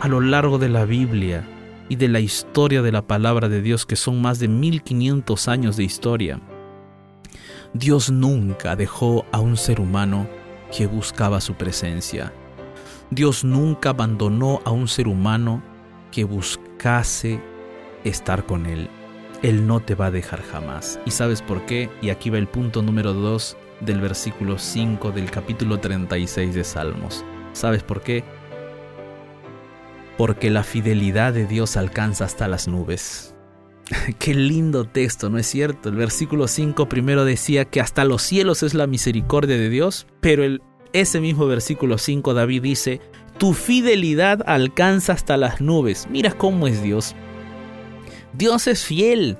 A 0.00 0.08
lo 0.08 0.20
largo 0.20 0.58
de 0.58 0.68
la 0.68 0.84
Biblia, 0.84 1.44
y 1.92 1.96
de 1.96 2.08
la 2.08 2.20
historia 2.20 2.80
de 2.80 2.90
la 2.90 3.02
palabra 3.02 3.50
de 3.50 3.60
Dios, 3.60 3.84
que 3.84 3.96
son 3.96 4.22
más 4.22 4.38
de 4.38 4.48
1500 4.48 5.46
años 5.46 5.76
de 5.76 5.84
historia. 5.84 6.40
Dios 7.74 8.10
nunca 8.10 8.76
dejó 8.76 9.26
a 9.30 9.40
un 9.40 9.58
ser 9.58 9.78
humano 9.78 10.26
que 10.74 10.86
buscaba 10.86 11.42
su 11.42 11.52
presencia. 11.52 12.32
Dios 13.10 13.44
nunca 13.44 13.90
abandonó 13.90 14.62
a 14.64 14.70
un 14.70 14.88
ser 14.88 15.06
humano 15.06 15.62
que 16.10 16.24
buscase 16.24 17.42
estar 18.04 18.46
con 18.46 18.64
Él. 18.64 18.88
Él 19.42 19.66
no 19.66 19.80
te 19.80 19.94
va 19.94 20.06
a 20.06 20.10
dejar 20.10 20.40
jamás. 20.40 20.98
¿Y 21.04 21.10
sabes 21.10 21.42
por 21.42 21.66
qué? 21.66 21.90
Y 22.00 22.08
aquí 22.08 22.30
va 22.30 22.38
el 22.38 22.48
punto 22.48 22.80
número 22.80 23.12
2 23.12 23.54
del 23.80 24.00
versículo 24.00 24.58
5 24.58 25.10
del 25.10 25.30
capítulo 25.30 25.78
36 25.78 26.54
de 26.54 26.64
Salmos. 26.64 27.22
¿Sabes 27.52 27.82
por 27.82 28.00
qué? 28.00 28.24
Porque 30.16 30.50
la 30.50 30.64
fidelidad 30.64 31.32
de 31.32 31.46
Dios 31.46 31.76
alcanza 31.76 32.24
hasta 32.24 32.48
las 32.48 32.68
nubes. 32.68 33.34
Qué 34.18 34.34
lindo 34.34 34.84
texto, 34.84 35.30
¿no 35.30 35.38
es 35.38 35.46
cierto? 35.46 35.88
El 35.88 35.96
versículo 35.96 36.48
5 36.48 36.88
primero 36.88 37.24
decía 37.24 37.64
que 37.64 37.80
hasta 37.80 38.04
los 38.04 38.22
cielos 38.22 38.62
es 38.62 38.74
la 38.74 38.86
misericordia 38.86 39.56
de 39.56 39.68
Dios, 39.68 40.06
pero 40.20 40.44
el, 40.44 40.62
ese 40.92 41.20
mismo 41.20 41.46
versículo 41.46 41.98
5 41.98 42.34
David 42.34 42.62
dice, 42.62 43.00
tu 43.38 43.54
fidelidad 43.54 44.42
alcanza 44.46 45.14
hasta 45.14 45.36
las 45.36 45.60
nubes. 45.60 46.06
Mira 46.10 46.32
cómo 46.32 46.66
es 46.66 46.82
Dios. 46.82 47.14
Dios 48.32 48.66
es 48.66 48.84
fiel. 48.84 49.38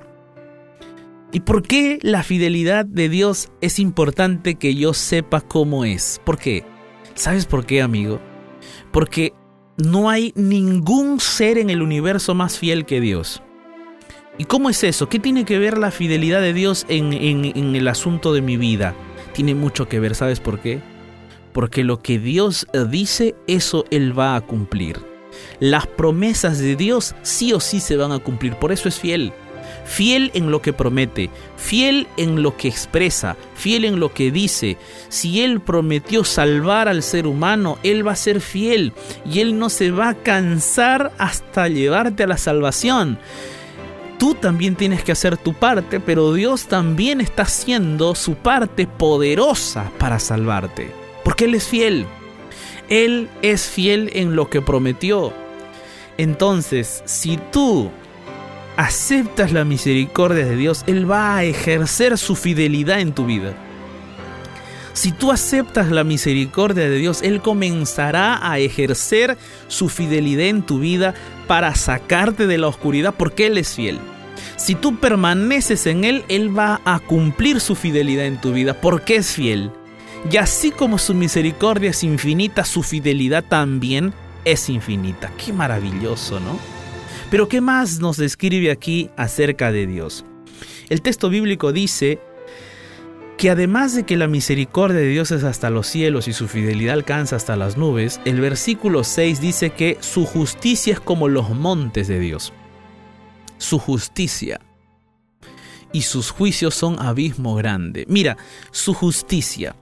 ¿Y 1.31 1.39
por 1.39 1.63
qué 1.63 1.97
la 2.01 2.21
fidelidad 2.21 2.85
de 2.85 3.09
Dios 3.09 3.51
es 3.61 3.79
importante 3.79 4.55
que 4.55 4.75
yo 4.75 4.93
sepa 4.93 5.41
cómo 5.41 5.83
es? 5.83 6.21
¿Por 6.23 6.37
qué? 6.37 6.63
¿Sabes 7.15 7.45
por 7.45 7.65
qué, 7.65 7.81
amigo? 7.81 8.19
Porque 8.91 9.33
no 9.77 10.09
hay 10.09 10.33
ningún 10.35 11.19
ser 11.19 11.57
en 11.57 11.69
el 11.69 11.81
universo 11.81 12.35
más 12.35 12.57
fiel 12.57 12.85
que 12.85 13.01
Dios. 13.01 13.41
¿Y 14.37 14.45
cómo 14.45 14.69
es 14.69 14.83
eso? 14.83 15.09
¿Qué 15.09 15.19
tiene 15.19 15.45
que 15.45 15.59
ver 15.59 15.77
la 15.77 15.91
fidelidad 15.91 16.41
de 16.41 16.53
Dios 16.53 16.85
en, 16.89 17.13
el 17.75 17.87
asunto 17.87 18.33
de 18.33 18.41
mi 18.41 18.57
vida? 18.57 18.95
Tiene 19.33 19.53
mucho 19.53 19.87
que 19.87 19.99
ver, 19.99 20.15
¿sabes 20.15 20.39
por 20.39 20.59
qué? 20.59 20.81
Porque 21.53 21.83
lo 21.83 22.01
que 22.01 22.17
Dios 22.17 22.67
dice, 22.89 23.35
eso 23.47 23.85
Él 23.91 24.17
va 24.17 24.35
a 24.35 24.41
cumplir. 24.41 24.99
Las 25.59 25.85
promesas 25.85 26.59
de 26.59 26.75
Dios 26.75 27.15
sí 27.21 27.53
o 27.53 27.59
sí 27.59 27.79
se 27.79 27.95
van 27.95 28.11
a 28.11 28.19
cumplir, 28.19 28.55
por 28.55 28.71
eso 28.71 28.89
es 28.89 28.99
fiel. 28.99 29.33
Fiel 29.85 30.31
en 30.33 30.51
lo 30.51 30.61
que 30.61 30.73
promete, 30.73 31.29
fiel 31.57 32.07
en 32.17 32.43
lo 32.43 32.57
que 32.57 32.67
expresa, 32.67 33.35
fiel 33.55 33.85
en 33.85 33.99
lo 33.99 34.13
que 34.13 34.31
dice. 34.31 34.77
Si 35.09 35.41
Él 35.41 35.61
prometió 35.61 36.23
salvar 36.23 36.87
al 36.87 37.03
ser 37.03 37.27
humano, 37.27 37.77
Él 37.83 38.05
va 38.05 38.13
a 38.13 38.17
ser 38.17 38.41
fiel 38.41 38.93
y 39.25 39.39
Él 39.39 39.59
no 39.59 39.69
se 39.69 39.91
va 39.91 40.09
a 40.09 40.15
cansar 40.15 41.11
hasta 41.17 41.67
llevarte 41.67 42.23
a 42.23 42.27
la 42.27 42.37
salvación. 42.37 43.17
Tú 44.19 44.35
también 44.35 44.75
tienes 44.75 45.03
que 45.03 45.11
hacer 45.11 45.37
tu 45.37 45.53
parte, 45.53 45.99
pero 45.99 46.33
Dios 46.33 46.67
también 46.67 47.19
está 47.19 47.43
haciendo 47.43 48.15
su 48.15 48.35
parte 48.35 48.87
poderosa 48.87 49.91
para 49.97 50.19
salvarte, 50.19 50.91
porque 51.23 51.45
Él 51.45 51.55
es 51.55 51.67
fiel. 51.67 52.05
Él 52.89 53.29
es 53.41 53.67
fiel 53.67 54.11
en 54.13 54.35
lo 54.35 54.49
que 54.49 54.61
prometió. 54.61 55.33
Entonces, 56.17 57.01
si 57.05 57.37
tú 57.51 57.89
aceptas 58.77 59.51
la 59.51 59.65
misericordia 59.65 60.45
de 60.45 60.55
Dios, 60.55 60.83
Él 60.87 61.09
va 61.09 61.37
a 61.37 61.43
ejercer 61.43 62.17
su 62.17 62.35
fidelidad 62.35 62.99
en 62.99 63.13
tu 63.13 63.25
vida. 63.25 63.53
Si 64.93 65.11
tú 65.11 65.31
aceptas 65.31 65.89
la 65.89 66.03
misericordia 66.03 66.87
de 66.87 66.97
Dios, 66.97 67.23
Él 67.23 67.41
comenzará 67.41 68.47
a 68.47 68.59
ejercer 68.59 69.37
su 69.67 69.89
fidelidad 69.89 70.45
en 70.45 70.61
tu 70.61 70.79
vida 70.79 71.15
para 71.47 71.73
sacarte 71.73 72.45
de 72.45 72.59
la 72.59 72.67
oscuridad 72.67 73.15
porque 73.17 73.47
Él 73.47 73.57
es 73.57 73.73
fiel. 73.73 73.99
Si 74.55 74.75
tú 74.75 74.97
permaneces 74.97 75.87
en 75.87 76.03
Él, 76.03 76.23
Él 76.29 76.55
va 76.55 76.79
a 76.85 76.99
cumplir 76.99 77.59
su 77.59 77.75
fidelidad 77.75 78.25
en 78.25 78.39
tu 78.39 78.53
vida 78.53 78.79
porque 78.79 79.15
es 79.15 79.31
fiel. 79.31 79.71
Y 80.31 80.37
así 80.37 80.71
como 80.71 80.99
su 80.99 81.15
misericordia 81.15 81.89
es 81.89 82.03
infinita, 82.03 82.63
su 82.63 82.83
fidelidad 82.83 83.43
también 83.43 84.13
es 84.45 84.69
infinita. 84.69 85.31
Qué 85.43 85.51
maravilloso, 85.51 86.39
¿no? 86.39 86.72
Pero 87.33 87.47
¿qué 87.47 87.61
más 87.61 87.99
nos 87.99 88.17
describe 88.17 88.69
aquí 88.69 89.09
acerca 89.17 89.71
de 89.71 89.87
Dios? 89.87 90.23
El 90.89 91.01
texto 91.01 91.31
bíblico 91.31 91.71
dice 91.73 92.19
que 93.39 93.49
además 93.49 93.95
de 93.95 94.03
que 94.03 94.17
la 94.17 94.27
misericordia 94.27 94.99
de 94.99 95.07
Dios 95.07 95.31
es 95.31 95.43
hasta 95.43 95.71
los 95.71 95.87
cielos 95.87 96.27
y 96.27 96.33
su 96.33 96.47
fidelidad 96.47 96.93
alcanza 96.93 97.37
hasta 97.37 97.55
las 97.55 97.75
nubes, 97.75 98.21
el 98.25 98.39
versículo 98.39 99.03
6 99.03 99.41
dice 99.41 99.71
que 99.71 99.97
su 99.99 100.27
justicia 100.27 100.93
es 100.93 100.99
como 100.99 101.27
los 101.27 101.49
montes 101.49 102.07
de 102.07 102.19
Dios. 102.19 102.53
Su 103.57 103.79
justicia 103.79 104.61
y 105.91 106.03
sus 106.03 106.29
juicios 106.29 106.75
son 106.75 106.99
abismo 106.99 107.55
grande. 107.55 108.05
Mira, 108.07 108.37
su 108.69 108.93
justicia. 108.93 109.75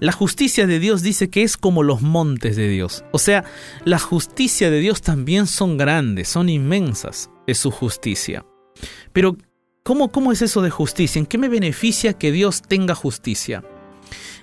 La 0.00 0.12
justicia 0.12 0.66
de 0.66 0.78
Dios 0.78 1.02
dice 1.02 1.28
que 1.28 1.42
es 1.42 1.56
como 1.56 1.82
los 1.82 2.02
montes 2.02 2.56
de 2.56 2.68
Dios. 2.68 3.04
O 3.12 3.18
sea, 3.18 3.44
la 3.84 3.98
justicia 3.98 4.70
de 4.70 4.80
Dios 4.80 5.02
también 5.02 5.46
son 5.46 5.76
grandes, 5.76 6.28
son 6.28 6.48
inmensas, 6.48 7.30
es 7.46 7.58
su 7.58 7.70
justicia. 7.70 8.44
Pero, 9.12 9.36
¿cómo, 9.82 10.10
cómo 10.10 10.32
es 10.32 10.42
eso 10.42 10.62
de 10.62 10.70
justicia? 10.70 11.18
¿En 11.18 11.26
qué 11.26 11.38
me 11.38 11.48
beneficia 11.48 12.14
que 12.14 12.32
Dios 12.32 12.62
tenga 12.62 12.94
justicia? 12.94 13.62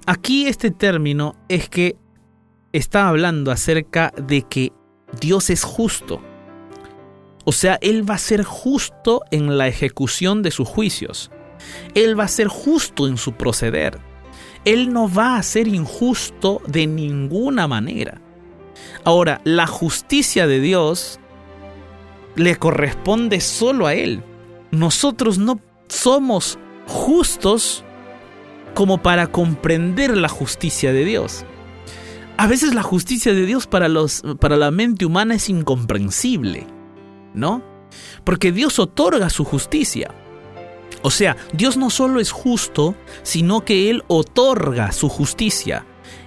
Aquí 0.05 0.47
este 0.47 0.71
término 0.71 1.35
es 1.49 1.69
que 1.69 1.97
está 2.71 3.09
hablando 3.09 3.51
acerca 3.51 4.13
de 4.15 4.43
que 4.43 4.71
Dios 5.19 5.49
es 5.49 5.63
justo. 5.63 6.21
O 7.43 7.51
sea, 7.51 7.77
Él 7.81 8.09
va 8.09 8.15
a 8.15 8.19
ser 8.19 8.43
justo 8.43 9.23
en 9.31 9.57
la 9.57 9.67
ejecución 9.67 10.43
de 10.43 10.51
sus 10.51 10.67
juicios. 10.67 11.31
Él 11.95 12.19
va 12.19 12.25
a 12.25 12.29
ser 12.29 12.47
justo 12.47 13.07
en 13.07 13.17
su 13.17 13.33
proceder. 13.33 13.99
Él 14.67 14.91
no 14.91 15.09
va 15.09 15.37
a 15.37 15.43
ser 15.43 15.69
injusto 15.69 16.61
de 16.67 16.87
ninguna 16.87 17.69
manera. 17.69 18.19
Ahora, 19.05 19.39
la 19.45 19.65
justicia 19.65 20.45
de 20.45 20.59
Dios 20.59 21.21
le 22.35 22.57
corresponde 22.57 23.39
solo 23.39 23.87
a 23.87 23.93
Él. 23.93 24.25
Nosotros 24.71 25.37
no 25.37 25.61
somos 25.87 26.59
justos 26.85 27.85
como 28.73 28.97
para 29.01 29.27
comprender 29.27 30.17
la 30.17 30.27
justicia 30.27 30.91
de 30.91 31.05
Dios. 31.05 31.45
A 32.35 32.45
veces 32.47 32.75
la 32.75 32.83
justicia 32.83 33.33
de 33.33 33.45
Dios 33.45 33.67
para, 33.67 33.87
los, 33.87 34.21
para 34.41 34.57
la 34.57 34.69
mente 34.69 35.05
humana 35.05 35.35
es 35.35 35.47
incomprensible, 35.47 36.67
¿no? 37.33 37.63
Porque 38.25 38.51
Dios 38.51 38.79
otorga 38.79 39.29
su 39.29 39.45
justicia. 39.45 40.13
O 41.07 41.09
sea, 41.09 41.37
Dios 41.53 41.77
no 41.77 41.89
solo 41.89 42.19
es 42.19 42.31
justo, 42.31 42.93
sino 43.23 43.63
que 43.63 43.89
Él 43.89 44.03
otorga 44.07 44.91
su 44.91 45.07
justicia. 45.07 45.85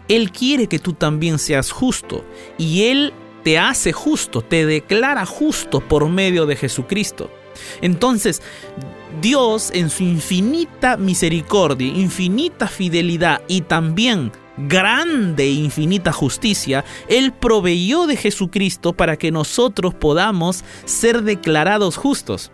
Él 0.09 0.33
quiere 0.33 0.69
que 0.69 0.79
tú 0.79 0.95
también 0.95 1.39
seas 1.39 1.71
justo 1.71 2.25
y 2.57 2.85
Él 2.85 3.13
te 3.45 3.59
hace 3.59 3.93
justo, 3.93 4.41
te 4.41 4.65
declara 4.65 5.27
justo 5.27 5.81
por 5.81 6.09
medio 6.09 6.47
de 6.47 6.57
Jesucristo. 6.57 7.31
Entonces, 7.83 8.41
Dios 9.21 9.71
en 9.75 9.91
su 9.91 10.03
infinita 10.03 10.97
misericordia, 10.97 11.87
infinita 11.87 12.67
fidelidad 12.67 13.43
y 13.49 13.61
también 13.61 14.33
grande 14.57 15.45
e 15.45 15.51
infinita 15.51 16.11
justicia, 16.11 16.87
Él 17.07 17.35
proveyó 17.35 18.07
de 18.07 18.17
Jesucristo 18.17 18.95
para 18.95 19.19
que 19.19 19.31
nosotros 19.31 19.93
podamos 19.93 20.65
ser 20.87 21.23
declarados 21.23 21.99
justos. 21.99 22.51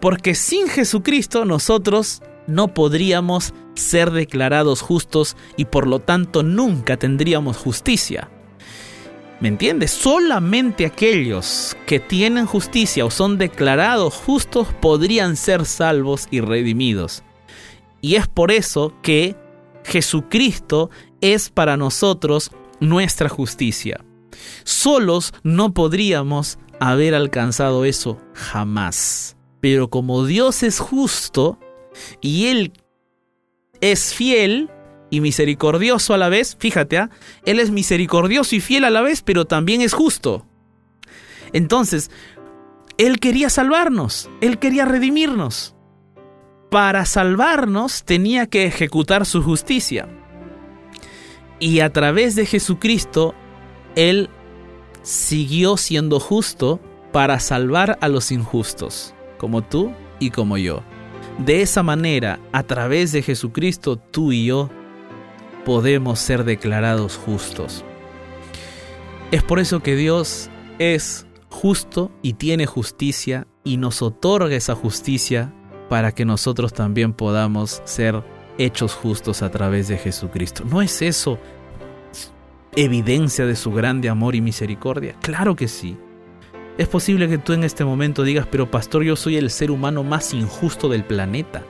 Porque 0.00 0.34
sin 0.34 0.68
Jesucristo 0.68 1.44
nosotros 1.44 2.22
no 2.46 2.68
podríamos 2.74 3.54
ser 3.74 4.10
declarados 4.10 4.80
justos 4.80 5.36
y 5.56 5.66
por 5.66 5.86
lo 5.86 6.00
tanto 6.00 6.42
nunca 6.42 6.96
tendríamos 6.96 7.56
justicia. 7.56 8.30
¿Me 9.40 9.48
entiendes? 9.48 9.92
Solamente 9.92 10.84
aquellos 10.84 11.76
que 11.86 12.00
tienen 12.00 12.46
justicia 12.46 13.04
o 13.04 13.10
son 13.10 13.38
declarados 13.38 14.14
justos 14.14 14.66
podrían 14.80 15.36
ser 15.36 15.64
salvos 15.64 16.26
y 16.32 16.40
redimidos. 16.40 17.22
Y 18.00 18.16
es 18.16 18.26
por 18.26 18.50
eso 18.50 18.94
que 19.00 19.36
Jesucristo 19.84 20.90
es 21.20 21.50
para 21.50 21.76
nosotros 21.76 22.50
nuestra 22.80 23.28
justicia. 23.28 24.04
Solos 24.64 25.32
no 25.44 25.72
podríamos 25.72 26.58
haber 26.80 27.14
alcanzado 27.14 27.84
eso 27.84 28.18
jamás. 28.34 29.37
Pero 29.60 29.88
como 29.88 30.24
Dios 30.24 30.62
es 30.62 30.78
justo 30.78 31.58
y 32.20 32.46
Él 32.46 32.72
es 33.80 34.14
fiel 34.14 34.70
y 35.10 35.20
misericordioso 35.20 36.14
a 36.14 36.18
la 36.18 36.28
vez, 36.28 36.56
fíjate, 36.58 36.98
¿ah? 36.98 37.10
Él 37.44 37.60
es 37.60 37.70
misericordioso 37.70 38.54
y 38.54 38.60
fiel 38.60 38.84
a 38.84 38.90
la 38.90 39.00
vez, 39.00 39.22
pero 39.22 39.46
también 39.46 39.80
es 39.80 39.94
justo. 39.94 40.46
Entonces, 41.52 42.10
Él 42.98 43.18
quería 43.20 43.50
salvarnos, 43.50 44.30
Él 44.40 44.58
quería 44.58 44.84
redimirnos. 44.84 45.74
Para 46.70 47.06
salvarnos 47.06 48.04
tenía 48.04 48.46
que 48.46 48.66
ejecutar 48.66 49.24
su 49.24 49.42
justicia. 49.42 50.08
Y 51.58 51.80
a 51.80 51.90
través 51.92 52.36
de 52.36 52.44
Jesucristo, 52.44 53.34
Él 53.96 54.28
siguió 55.02 55.78
siendo 55.78 56.20
justo 56.20 56.78
para 57.10 57.40
salvar 57.40 57.96
a 58.02 58.08
los 58.08 58.30
injustos 58.30 59.14
como 59.38 59.62
tú 59.62 59.92
y 60.18 60.30
como 60.30 60.58
yo. 60.58 60.82
De 61.38 61.62
esa 61.62 61.82
manera, 61.82 62.40
a 62.52 62.64
través 62.64 63.12
de 63.12 63.22
Jesucristo, 63.22 63.96
tú 63.96 64.32
y 64.32 64.46
yo 64.46 64.68
podemos 65.64 66.18
ser 66.18 66.44
declarados 66.44 67.16
justos. 67.16 67.84
Es 69.30 69.42
por 69.42 69.58
eso 69.58 69.80
que 69.80 69.94
Dios 69.94 70.50
es 70.78 71.26
justo 71.50 72.10
y 72.22 72.34
tiene 72.34 72.66
justicia 72.66 73.46
y 73.64 73.76
nos 73.76 74.02
otorga 74.02 74.54
esa 74.56 74.74
justicia 74.74 75.52
para 75.88 76.12
que 76.12 76.24
nosotros 76.24 76.72
también 76.72 77.12
podamos 77.12 77.82
ser 77.84 78.22
hechos 78.58 78.94
justos 78.94 79.42
a 79.42 79.50
través 79.50 79.88
de 79.88 79.98
Jesucristo. 79.98 80.64
¿No 80.64 80.82
es 80.82 81.02
eso 81.02 81.38
evidencia 82.76 83.46
de 83.46 83.56
su 83.56 83.72
grande 83.72 84.08
amor 84.08 84.34
y 84.34 84.40
misericordia? 84.40 85.14
Claro 85.20 85.56
que 85.56 85.68
sí. 85.68 85.96
Es 86.78 86.86
posible 86.86 87.28
que 87.28 87.38
tú 87.38 87.52
en 87.52 87.64
este 87.64 87.84
momento 87.84 88.22
digas, 88.22 88.46
pero 88.48 88.70
pastor, 88.70 89.02
yo 89.02 89.16
soy 89.16 89.36
el 89.36 89.50
ser 89.50 89.72
humano 89.72 90.04
más 90.04 90.32
injusto 90.32 90.88
del 90.88 91.02
planeta. 91.02 91.64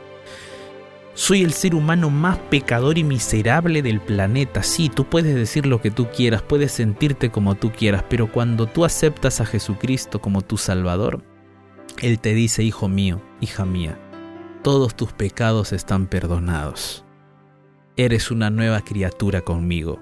Soy 1.15 1.43
el 1.43 1.55
ser 1.55 1.75
humano 1.75 2.11
más 2.11 2.37
pecador 2.51 2.99
y 2.99 3.05
miserable 3.05 3.81
del 3.81 4.01
planeta. 4.01 4.63
Sí, 4.63 4.91
tú 4.91 5.07
puedes 5.07 5.35
decir 5.35 5.65
lo 5.65 5.81
que 5.81 5.91
tú 5.91 6.09
quieras, 6.15 6.43
puedes 6.43 6.73
sentirte 6.73 7.31
como 7.31 7.55
tú 7.55 7.73
quieras, 7.73 8.05
pero 8.11 8.31
cuando 8.31 8.67
tú 8.67 8.85
aceptas 8.85 9.41
a 9.41 9.47
Jesucristo 9.47 10.21
como 10.21 10.43
tu 10.43 10.59
Salvador, 10.59 11.23
Él 12.03 12.21
te 12.21 12.35
dice, 12.35 12.63
hijo 12.63 12.87
mío, 12.89 13.23
hija 13.41 13.65
mía, 13.65 13.99
todos 14.63 14.95
tus 14.95 15.15
pecados 15.15 15.73
están 15.73 16.07
perdonados. 16.07 17.03
Eres 17.97 18.31
una 18.31 18.51
nueva 18.51 18.83
criatura 18.83 19.41
conmigo. 19.41 20.01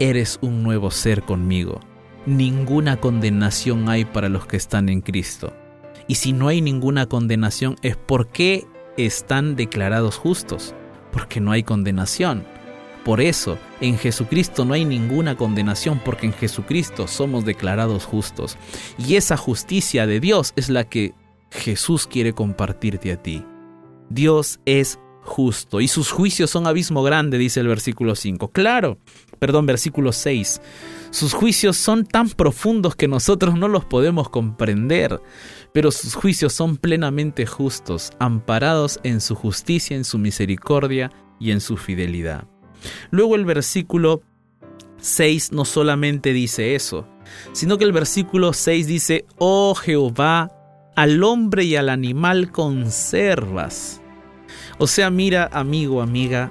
Eres 0.00 0.40
un 0.42 0.64
nuevo 0.64 0.90
ser 0.90 1.22
conmigo 1.22 1.80
ninguna 2.26 2.98
condenación 2.98 3.88
hay 3.88 4.04
para 4.04 4.28
los 4.28 4.46
que 4.46 4.56
están 4.56 4.88
en 4.88 5.00
Cristo. 5.00 5.52
Y 6.06 6.16
si 6.16 6.32
no 6.32 6.48
hay 6.48 6.60
ninguna 6.60 7.06
condenación 7.06 7.76
es 7.82 7.96
porque 7.96 8.66
están 8.96 9.56
declarados 9.56 10.16
justos, 10.16 10.74
porque 11.12 11.40
no 11.40 11.52
hay 11.52 11.62
condenación. 11.62 12.44
Por 13.04 13.20
eso, 13.20 13.58
en 13.80 13.98
Jesucristo 13.98 14.64
no 14.64 14.72
hay 14.72 14.86
ninguna 14.86 15.36
condenación, 15.36 16.00
porque 16.02 16.26
en 16.26 16.32
Jesucristo 16.32 17.06
somos 17.06 17.44
declarados 17.44 18.06
justos. 18.06 18.56
Y 18.98 19.16
esa 19.16 19.36
justicia 19.36 20.06
de 20.06 20.20
Dios 20.20 20.54
es 20.56 20.70
la 20.70 20.84
que 20.84 21.12
Jesús 21.50 22.06
quiere 22.06 22.32
compartirte 22.32 23.12
a 23.12 23.22
ti. 23.22 23.44
Dios 24.08 24.60
es 24.64 24.98
justo 25.22 25.80
y 25.80 25.88
sus 25.88 26.10
juicios 26.10 26.50
son 26.50 26.66
abismo 26.66 27.02
grande, 27.02 27.38
dice 27.38 27.60
el 27.60 27.68
versículo 27.68 28.14
5. 28.14 28.48
Claro, 28.48 28.98
perdón, 29.38 29.66
versículo 29.66 30.12
6. 30.12 30.60
Sus 31.14 31.32
juicios 31.32 31.76
son 31.76 32.04
tan 32.04 32.28
profundos 32.28 32.96
que 32.96 33.06
nosotros 33.06 33.56
no 33.56 33.68
los 33.68 33.84
podemos 33.84 34.30
comprender, 34.30 35.22
pero 35.72 35.92
sus 35.92 36.16
juicios 36.16 36.52
son 36.52 36.76
plenamente 36.76 37.46
justos, 37.46 38.10
amparados 38.18 38.98
en 39.04 39.20
su 39.20 39.36
justicia, 39.36 39.96
en 39.96 40.02
su 40.02 40.18
misericordia 40.18 41.12
y 41.38 41.52
en 41.52 41.60
su 41.60 41.76
fidelidad. 41.76 42.48
Luego 43.12 43.36
el 43.36 43.44
versículo 43.44 44.22
6 44.98 45.52
no 45.52 45.64
solamente 45.64 46.32
dice 46.32 46.74
eso, 46.74 47.06
sino 47.52 47.78
que 47.78 47.84
el 47.84 47.92
versículo 47.92 48.52
6 48.52 48.88
dice, 48.88 49.24
oh 49.38 49.76
Jehová, 49.76 50.50
al 50.96 51.22
hombre 51.22 51.62
y 51.62 51.76
al 51.76 51.90
animal 51.90 52.50
conservas. 52.50 54.02
O 54.78 54.88
sea, 54.88 55.10
mira, 55.10 55.48
amigo, 55.52 56.02
amiga, 56.02 56.50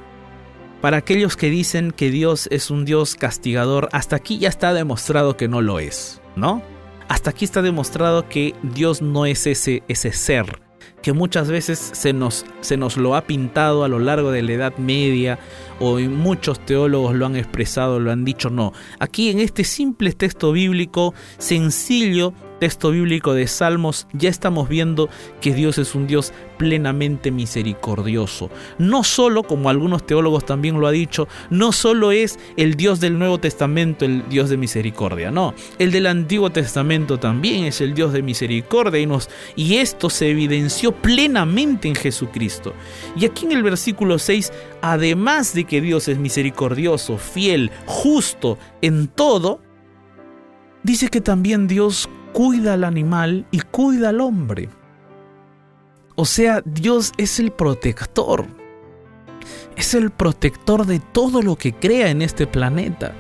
para 0.83 0.97
aquellos 0.97 1.37
que 1.37 1.49
dicen 1.49 1.91
que 1.91 2.11
Dios 2.11 2.49
es 2.51 2.69
un 2.69 2.83
Dios 2.83 3.15
castigador, 3.15 3.87
hasta 3.93 4.17
aquí 4.17 4.37
ya 4.37 4.49
está 4.49 4.73
demostrado 4.73 5.37
que 5.37 5.47
no 5.47 5.61
lo 5.61 5.79
es, 5.79 6.21
¿no? 6.35 6.61
Hasta 7.07 7.29
aquí 7.29 7.45
está 7.45 7.61
demostrado 7.61 8.27
que 8.27 8.53
Dios 8.63 9.01
no 9.01 9.25
es 9.25 9.47
ese, 9.47 9.83
ese 9.87 10.11
ser 10.11 10.59
que 11.01 11.13
muchas 11.13 11.49
veces 11.49 11.79
se 11.93 12.11
nos, 12.11 12.45
se 12.59 12.75
nos 12.75 12.97
lo 12.97 13.15
ha 13.15 13.21
pintado 13.21 13.85
a 13.85 13.87
lo 13.87 13.99
largo 13.99 14.31
de 14.31 14.41
la 14.41 14.51
Edad 14.51 14.77
Media 14.77 15.39
o 15.79 15.99
muchos 15.99 16.59
teólogos 16.65 17.15
lo 17.15 17.27
han 17.27 17.37
expresado, 17.37 18.01
lo 18.01 18.11
han 18.11 18.25
dicho, 18.25 18.49
no. 18.49 18.73
Aquí 18.99 19.29
en 19.29 19.39
este 19.39 19.63
simple 19.63 20.11
texto 20.11 20.51
bíblico 20.51 21.13
sencillo 21.37 22.33
texto 22.59 22.91
bíblico 22.91 23.33
de 23.33 23.47
Salmos 23.47 24.07
ya 24.13 24.29
estamos 24.29 24.69
viendo 24.69 25.09
que 25.41 25.53
Dios 25.53 25.77
es 25.77 25.95
un 25.95 26.07
Dios 26.07 26.33
plenamente 26.57 27.31
misericordioso. 27.31 28.49
No 28.77 29.03
solo, 29.03 29.43
como 29.43 29.69
algunos 29.69 30.05
teólogos 30.05 30.45
también 30.45 30.79
lo 30.79 30.87
han 30.87 30.93
dicho, 30.93 31.27
no 31.49 31.71
solo 31.71 32.11
es 32.11 32.39
el 32.55 32.75
Dios 32.75 32.99
del 32.99 33.17
Nuevo 33.19 33.39
Testamento 33.39 34.05
el 34.05 34.27
Dios 34.29 34.49
de 34.49 34.57
misericordia, 34.57 35.31
no, 35.31 35.53
el 35.79 35.91
del 35.91 36.07
Antiguo 36.07 36.51
Testamento 36.51 37.19
también 37.19 37.65
es 37.65 37.81
el 37.81 37.93
Dios 37.93 38.13
de 38.13 38.21
misericordia 38.21 38.99
y, 38.99 39.05
nos, 39.05 39.29
y 39.55 39.75
esto 39.75 40.09
se 40.09 40.29
evidenció 40.29 40.91
plenamente 40.91 41.87
en 41.87 41.95
Jesucristo. 41.95 42.73
Y 43.17 43.25
aquí 43.25 43.45
en 43.45 43.53
el 43.53 43.63
versículo 43.63 44.19
6, 44.19 44.51
además 44.81 45.53
de 45.53 45.65
que 45.65 45.81
Dios 45.81 46.07
es 46.07 46.17
misericordioso, 46.17 47.17
fiel, 47.17 47.71
justo 47.85 48.57
en 48.81 49.07
todo, 49.07 49.59
dice 50.83 51.07
que 51.09 51.21
también 51.21 51.67
Dios 51.67 52.09
cuida 52.33 52.73
al 52.73 52.83
animal 52.83 53.45
y 53.51 53.59
cuida 53.61 54.09
al 54.09 54.21
hombre. 54.21 54.69
O 56.15 56.25
sea, 56.25 56.61
Dios 56.65 57.11
es 57.17 57.39
el 57.39 57.51
protector. 57.51 58.45
Es 59.75 59.93
el 59.93 60.11
protector 60.11 60.85
de 60.85 60.99
todo 60.99 61.41
lo 61.41 61.55
que 61.55 61.73
crea 61.73 62.09
en 62.09 62.21
este 62.21 62.45
planeta. 62.45 63.13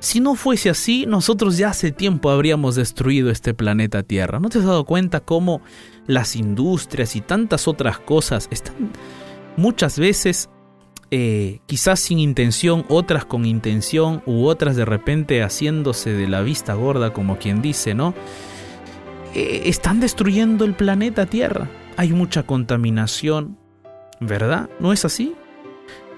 Si 0.00 0.20
no 0.20 0.36
fuese 0.36 0.70
así, 0.70 1.06
nosotros 1.06 1.58
ya 1.58 1.70
hace 1.70 1.90
tiempo 1.90 2.30
habríamos 2.30 2.76
destruido 2.76 3.30
este 3.30 3.52
planeta 3.52 4.04
Tierra. 4.04 4.38
¿No 4.38 4.48
te 4.48 4.58
has 4.58 4.64
dado 4.64 4.84
cuenta 4.84 5.20
cómo 5.20 5.60
las 6.06 6.36
industrias 6.36 7.16
y 7.16 7.20
tantas 7.20 7.66
otras 7.66 7.98
cosas 7.98 8.46
están 8.52 8.92
muchas 9.56 9.98
veces 9.98 10.48
eh, 11.10 11.60
quizás 11.64 12.00
sin 12.00 12.18
intención, 12.18 12.84
otras 12.88 13.24
con 13.24 13.46
intención 13.46 14.22
u 14.26 14.44
otras 14.44 14.76
de 14.76 14.84
repente 14.84 15.42
haciéndose 15.42 16.12
de 16.12 16.28
la 16.28 16.42
vista 16.42 16.74
gorda 16.74 17.14
como 17.14 17.38
quien 17.38 17.62
dice, 17.62 17.94
¿no? 17.94 18.14
Eh, 19.34 19.62
están 19.66 20.00
destruyendo 20.00 20.66
el 20.66 20.74
planeta 20.74 21.24
Tierra. 21.24 21.68
Hay 21.96 22.12
mucha 22.12 22.42
contaminación, 22.42 23.56
¿verdad? 24.20 24.68
¿No 24.80 24.92
es 24.92 25.06
así? 25.06 25.34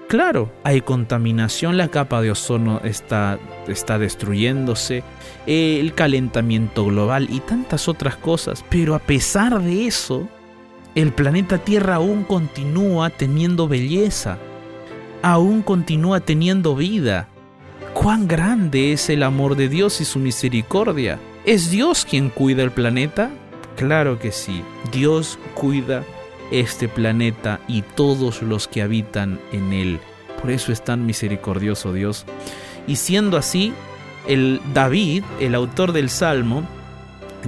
Claro, 0.09 0.51
hay 0.65 0.81
contaminación, 0.81 1.77
la 1.77 1.87
capa 1.87 2.21
de 2.21 2.31
ozono 2.31 2.81
está, 2.83 3.39
está 3.67 3.97
destruyéndose, 3.97 5.03
el 5.47 5.93
calentamiento 5.93 6.83
global 6.85 7.29
y 7.31 7.39
tantas 7.39 7.87
otras 7.87 8.17
cosas, 8.17 8.65
pero 8.69 8.93
a 8.93 8.99
pesar 8.99 9.61
de 9.61 9.87
eso, 9.87 10.27
el 10.95 11.13
planeta 11.13 11.59
Tierra 11.59 11.95
aún 11.95 12.25
continúa 12.25 13.09
teniendo 13.09 13.69
belleza 13.69 14.37
aún 15.21 15.61
continúa 15.61 16.19
teniendo 16.19 16.75
vida. 16.75 17.27
¿Cuán 17.93 18.27
grande 18.27 18.93
es 18.93 19.09
el 19.09 19.23
amor 19.23 19.55
de 19.55 19.69
Dios 19.69 20.01
y 20.01 20.05
su 20.05 20.19
misericordia? 20.19 21.19
¿Es 21.45 21.69
Dios 21.69 22.05
quien 22.09 22.29
cuida 22.29 22.63
el 22.63 22.71
planeta? 22.71 23.29
Claro 23.75 24.19
que 24.19 24.31
sí, 24.31 24.63
Dios 24.91 25.37
cuida 25.53 26.03
este 26.51 26.87
planeta 26.87 27.59
y 27.67 27.81
todos 27.81 28.41
los 28.41 28.67
que 28.67 28.81
habitan 28.81 29.39
en 29.51 29.73
él. 29.73 29.99
Por 30.41 30.51
eso 30.51 30.71
es 30.71 30.83
tan 30.83 31.05
misericordioso 31.05 31.93
Dios. 31.93 32.25
Y 32.87 32.95
siendo 32.95 33.37
así, 33.37 33.73
el 34.27 34.61
David, 34.73 35.23
el 35.39 35.55
autor 35.55 35.91
del 35.91 36.09
Salmo, 36.09 36.63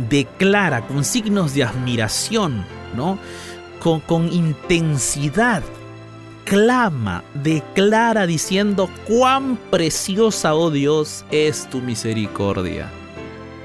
declara 0.10 0.82
con 0.88 1.04
signos 1.04 1.54
de 1.54 1.64
admiración, 1.64 2.66
¿no? 2.96 3.18
Con, 3.80 4.00
con 4.00 4.32
intensidad 4.32 5.64
clama, 6.46 7.24
declara 7.34 8.28
diciendo 8.28 8.90
cuán 9.08 9.58
preciosa, 9.70 10.56
oh 10.56 10.72
Dios, 10.72 11.26
es 11.32 11.70
tu 11.70 11.82
misericordia. 11.82 12.90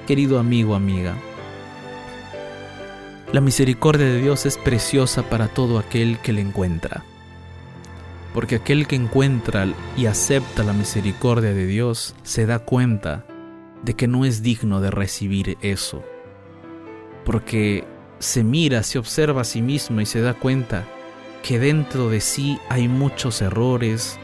Querido 0.06 0.38
amigo, 0.38 0.74
amiga, 0.74 1.14
la 3.32 3.42
misericordia 3.42 4.06
de 4.06 4.22
Dios 4.22 4.46
es 4.46 4.56
preciosa 4.56 5.22
para 5.22 5.48
todo 5.48 5.78
aquel 5.78 6.18
que 6.18 6.32
le 6.32 6.40
encuentra. 6.40 7.04
Porque 8.32 8.56
aquel 8.56 8.86
que 8.86 8.96
encuentra 8.96 9.66
y 9.96 10.06
acepta 10.06 10.62
la 10.62 10.72
misericordia 10.72 11.52
de 11.52 11.66
Dios 11.66 12.14
se 12.22 12.46
da 12.46 12.58
cuenta 12.58 13.26
de 13.82 13.94
que 13.94 14.08
no 14.08 14.24
es 14.24 14.42
digno 14.42 14.80
de 14.80 14.90
recibir 14.90 15.58
eso. 15.60 16.02
Porque 17.24 17.84
se 18.18 18.44
mira, 18.44 18.82
se 18.82 18.98
observa 18.98 19.42
a 19.42 19.44
sí 19.44 19.60
mismo 19.60 20.00
y 20.00 20.06
se 20.06 20.20
da 20.20 20.34
cuenta 20.34 20.86
que 21.42 21.58
dentro 21.58 22.08
de 22.08 22.20
sí 22.20 22.58
hay 22.68 22.88
muchos 22.88 23.40
errores, 23.42 24.18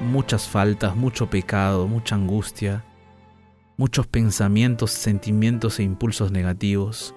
muchas 0.00 0.48
faltas, 0.48 0.96
mucho 0.96 1.28
pecado, 1.30 1.86
mucha 1.86 2.14
angustia, 2.14 2.84
muchos 3.76 4.06
pensamientos, 4.06 4.90
sentimientos 4.90 5.78
e 5.78 5.82
impulsos 5.82 6.32
negativos. 6.32 7.14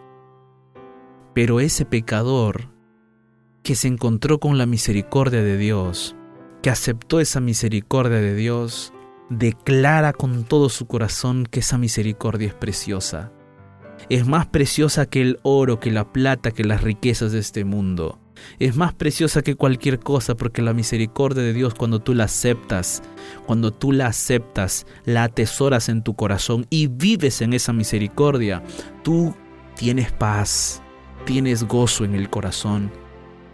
Pero 1.34 1.60
ese 1.60 1.86
pecador 1.86 2.70
que 3.64 3.76
se 3.76 3.88
encontró 3.88 4.40
con 4.40 4.58
la 4.58 4.66
misericordia 4.66 5.42
de 5.42 5.58
Dios, 5.58 6.16
que 6.62 6.70
aceptó 6.70 7.20
esa 7.20 7.40
misericordia 7.40 8.20
de 8.20 8.36
Dios, 8.36 8.94
declara 9.30 10.14
con 10.14 10.44
todo 10.44 10.70
su 10.70 10.86
corazón 10.86 11.46
que 11.46 11.62
esa 11.62 11.78
misericordia 11.78 12.50
es 12.50 12.54
preciosa. 12.54 13.32
Es 14.10 14.28
más 14.28 14.48
preciosa 14.48 15.06
que 15.06 15.22
el 15.22 15.40
oro, 15.44 15.80
que 15.80 15.92
la 15.92 16.12
plata, 16.12 16.52
que 16.52 16.64
las 16.64 16.82
riquezas 16.82 17.32
de 17.32 17.40
este 17.40 17.64
mundo 17.64 18.20
es 18.60 18.76
más 18.76 18.94
preciosa 18.94 19.42
que 19.42 19.56
cualquier 19.56 20.00
cosa 20.00 20.36
porque 20.36 20.62
la 20.62 20.74
misericordia 20.74 21.44
de 21.44 21.54
Dios 21.54 21.74
cuando 21.74 22.00
tú 22.00 22.14
la 22.14 22.26
aceptas, 22.26 23.02
cuando 23.46 23.72
tú 23.72 23.92
la 23.92 24.08
aceptas, 24.08 24.86
la 25.06 25.24
atesoras 25.24 25.90
en 25.90 26.04
tu 26.04 26.16
corazón 26.16 26.66
y 26.70 26.88
vives 26.88 27.42
en 27.42 27.54
esa 27.54 27.74
misericordia, 27.74 28.64
tú 29.04 29.36
tienes 29.76 30.12
paz, 30.12 30.82
tienes 31.26 31.64
gozo 31.64 32.06
en 32.06 32.16
el 32.16 32.30
corazón, 32.30 32.92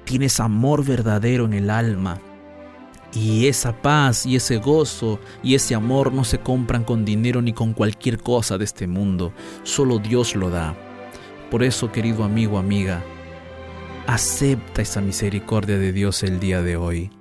tienes 0.06 0.39
amor 0.39 0.86
verdadero 0.86 1.45
en 1.45 1.54
el 1.54 1.69
alma. 1.69 2.19
Y 3.12 3.47
esa 3.47 3.73
paz 3.73 4.28
y 4.28 4.36
ese 4.36 4.58
gozo 4.58 5.19
y 5.41 5.56
ese 5.56 5.73
amor 5.73 6.13
no 6.13 6.23
se 6.23 6.39
compran 6.39 6.84
con 6.84 7.06
dinero 7.06 7.41
ni 7.41 7.54
con 7.54 7.73
cualquier 7.73 8.19
cosa 8.19 8.60
de 8.60 8.65
este 8.65 8.86
mundo, 8.86 9.34
solo 9.63 9.97
Dios 9.97 10.36
lo 10.36 10.52
da. 10.52 10.75
Por 11.49 11.63
eso, 11.63 11.91
querido 11.91 12.23
amigo, 12.23 12.60
amiga, 12.60 13.04
Acepta 14.10 14.82
esa 14.82 15.02
misericordia 15.02 15.78
de 15.78 15.93
Dios 15.93 16.24
el 16.24 16.39
día 16.39 16.63
de 16.63 16.78
hoy. 16.78 17.12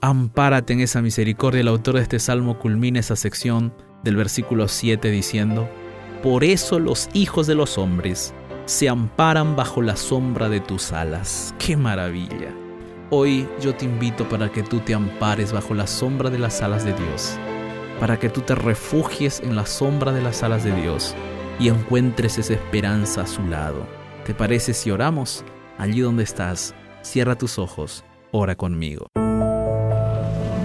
Ampárate 0.00 0.72
en 0.72 0.80
esa 0.80 1.02
misericordia. 1.02 1.60
El 1.60 1.68
autor 1.68 1.94
de 1.94 2.02
este 2.02 2.18
salmo 2.18 2.58
culmina 2.58 2.98
esa 2.98 3.14
sección 3.14 3.72
del 4.02 4.16
versículo 4.16 4.66
7 4.66 5.08
diciendo, 5.08 5.70
Por 6.20 6.42
eso 6.42 6.80
los 6.80 7.08
hijos 7.12 7.46
de 7.46 7.54
los 7.54 7.78
hombres 7.78 8.34
se 8.64 8.88
amparan 8.88 9.54
bajo 9.54 9.82
la 9.82 9.94
sombra 9.94 10.48
de 10.48 10.58
tus 10.58 10.90
alas. 10.90 11.54
¡Qué 11.60 11.76
maravilla! 11.76 12.52
Hoy 13.10 13.46
yo 13.60 13.76
te 13.76 13.84
invito 13.84 14.28
para 14.28 14.50
que 14.50 14.64
tú 14.64 14.80
te 14.80 14.94
ampares 14.94 15.52
bajo 15.52 15.74
la 15.74 15.86
sombra 15.86 16.28
de 16.28 16.40
las 16.40 16.60
alas 16.60 16.84
de 16.84 16.92
Dios, 16.92 17.38
para 18.00 18.18
que 18.18 18.28
tú 18.28 18.40
te 18.40 18.56
refugies 18.56 19.38
en 19.44 19.54
la 19.54 19.64
sombra 19.64 20.10
de 20.10 20.22
las 20.22 20.42
alas 20.42 20.64
de 20.64 20.74
Dios 20.74 21.14
y 21.60 21.68
encuentres 21.68 22.36
esa 22.36 22.54
esperanza 22.54 23.20
a 23.20 23.26
su 23.28 23.46
lado. 23.46 23.86
¿Te 24.24 24.34
parece 24.34 24.74
si 24.74 24.90
oramos? 24.90 25.44
Allí 25.80 26.00
donde 26.00 26.22
estás, 26.22 26.74
cierra 27.02 27.36
tus 27.36 27.58
ojos, 27.58 28.04
ora 28.32 28.54
conmigo. 28.56 29.06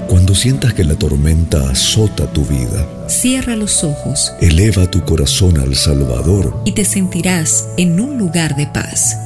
Cuando 0.08 0.36
sientas 0.36 0.74
que 0.74 0.84
la 0.84 0.96
tormenta 0.96 1.70
azota 1.70 2.32
tu 2.32 2.46
vida, 2.46 2.88
cierra 3.08 3.56
los 3.56 3.84
ojos, 3.84 4.34
eleva 4.42 4.90
tu 4.90 5.04
corazón 5.04 5.58
al 5.58 5.76
Salvador 5.76 6.62
y 6.66 6.74
te 6.74 6.86
sentirás 6.86 7.70
en 7.78 8.00
un 8.00 8.18
lugar 8.18 8.56
de 8.56 8.68
paz 8.68 9.18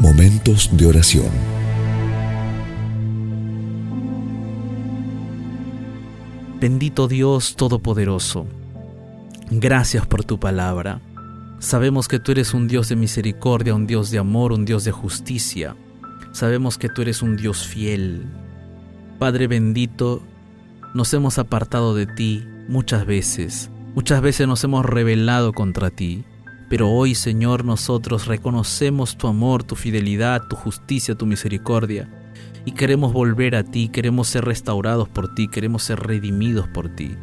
Momentos 0.00 0.70
de 0.72 0.86
oración. 0.86 1.28
Bendito 6.58 7.06
Dios 7.06 7.54
Todopoderoso, 7.54 8.46
gracias 9.50 10.06
por 10.06 10.24
tu 10.24 10.40
palabra. 10.40 11.02
Sabemos 11.60 12.08
que 12.08 12.18
tú 12.18 12.32
eres 12.32 12.54
un 12.54 12.68
Dios 12.68 12.88
de 12.88 12.96
misericordia, 12.96 13.74
un 13.74 13.86
Dios 13.86 14.10
de 14.10 14.18
amor, 14.18 14.52
un 14.52 14.64
Dios 14.64 14.84
de 14.84 14.92
justicia. 14.92 15.76
Sabemos 16.32 16.78
que 16.78 16.88
tú 16.88 17.02
eres 17.02 17.20
un 17.20 17.36
Dios 17.36 17.66
fiel. 17.66 18.24
Padre 19.18 19.46
bendito, 19.46 20.22
nos 20.94 21.12
hemos 21.12 21.38
apartado 21.38 21.94
de 21.94 22.06
ti 22.06 22.42
muchas 22.66 23.04
veces. 23.04 23.70
Muchas 23.94 24.22
veces 24.22 24.48
nos 24.48 24.64
hemos 24.64 24.86
rebelado 24.86 25.52
contra 25.52 25.90
ti. 25.90 26.24
Pero 26.70 26.88
hoy, 26.88 27.14
Señor, 27.14 27.66
nosotros 27.66 28.26
reconocemos 28.26 29.18
tu 29.18 29.28
amor, 29.28 29.62
tu 29.62 29.76
fidelidad, 29.76 30.48
tu 30.48 30.56
justicia, 30.56 31.14
tu 31.14 31.26
misericordia. 31.26 32.08
Y 32.64 32.72
queremos 32.72 33.12
volver 33.12 33.54
a 33.54 33.64
ti, 33.64 33.90
queremos 33.90 34.28
ser 34.28 34.46
restaurados 34.46 35.10
por 35.10 35.34
ti, 35.34 35.46
queremos 35.46 35.82
ser 35.82 36.00
redimidos 36.00 36.68
por 36.68 36.88
ti. 36.88 37.16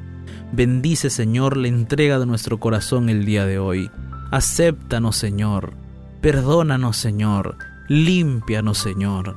Bendice, 0.51 1.09
Señor, 1.09 1.57
la 1.57 1.69
entrega 1.69 2.19
de 2.19 2.27
nuestro 2.27 2.59
corazón 2.59 3.09
el 3.09 3.25
día 3.25 3.47
de 3.47 3.57
hoy. 3.57 3.89
Acéptanos, 4.31 5.15
Señor. 5.15 5.73
Perdónanos, 6.21 6.97
Señor. 6.97 7.57
Límpianos, 7.87 8.77
Señor. 8.77 9.35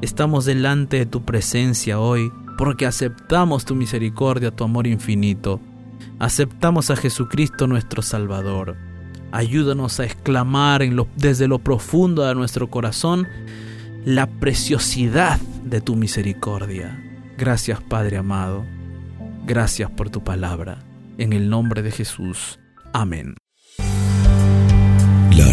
Estamos 0.00 0.44
delante 0.44 0.98
de 0.98 1.06
tu 1.06 1.24
presencia 1.24 2.00
hoy 2.00 2.32
porque 2.58 2.86
aceptamos 2.86 3.64
tu 3.64 3.74
misericordia, 3.74 4.50
tu 4.50 4.64
amor 4.64 4.86
infinito. 4.86 5.60
Aceptamos 6.18 6.90
a 6.90 6.96
Jesucristo 6.96 7.66
nuestro 7.66 8.02
Salvador. 8.02 8.76
Ayúdanos 9.32 10.00
a 10.00 10.04
exclamar 10.04 10.82
desde 11.16 11.48
lo 11.48 11.58
profundo 11.58 12.24
de 12.24 12.34
nuestro 12.34 12.70
corazón 12.70 13.26
la 14.04 14.26
preciosidad 14.26 15.40
de 15.64 15.80
tu 15.80 15.96
misericordia. 15.96 17.02
Gracias 17.36 17.80
Padre 17.80 18.18
amado. 18.18 18.64
Gracias 19.46 19.90
por 19.90 20.10
tu 20.10 20.22
palabra. 20.22 20.84
En 21.18 21.32
el 21.32 21.48
nombre 21.48 21.82
de 21.82 21.90
Jesús. 21.90 22.58
Amén. 22.92 23.34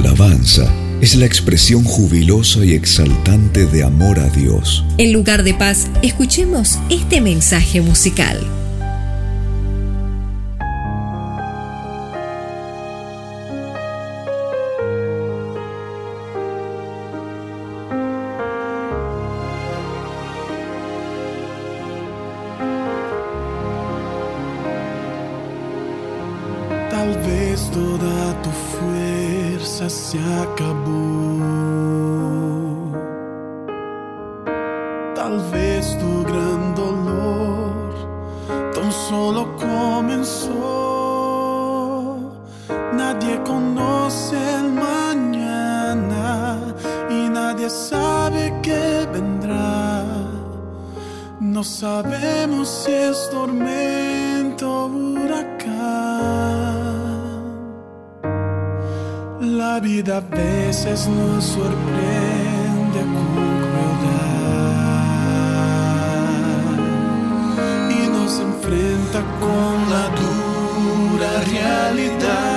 La 0.04 0.10
alabanza 0.10 0.68
es 1.00 1.16
la 1.16 1.28
expresión 1.28 1.84
jubilosa 1.84 2.66
y 2.66 2.74
exaltante 2.74 3.68
de 3.68 3.84
amor 3.84 4.18
a 4.18 4.30
Dios. 4.30 4.84
En 4.98 5.14
lugar 5.14 5.44
de 5.44 5.54
paz, 5.54 5.90
escuchemos 6.02 6.80
este 6.90 7.22
mensaje 7.22 7.82
musical. 7.82 8.40
Vez 27.32 27.70
toda 27.72 28.34
tu 28.44 28.52
fuerza 28.72 29.90
se 29.90 30.20
acabó. 30.44 31.00
Tal 35.16 35.36
vez 35.54 35.98
tu 36.02 36.12
gran 36.30 36.62
dolor 36.76 37.92
tan 38.76 38.92
solo 39.08 39.42
comenzó. 39.68 40.50
Nadie 43.02 43.36
conoce 43.52 44.38
el 44.60 44.68
mañana 44.90 46.28
y 47.10 47.30
nadie 47.30 47.70
sabe 47.70 48.42
qué 48.66 49.08
vendrá. 49.14 50.04
No 51.40 51.64
sabemos 51.64 52.68
si 52.84 52.92
es 52.92 53.30
tormento 53.32 54.31
La 59.74 59.80
vida 59.80 60.18
a 60.18 60.20
veces 60.20 61.08
nos 61.08 61.46
sorprende 61.46 63.00
con 63.14 63.26
crueldad 63.64 64.02
y 67.90 68.02
nos 68.10 68.32
enfrenta 68.40 69.20
con 69.40 69.90
la 69.94 70.06
dura 70.20 71.32
realidad. 71.54 72.52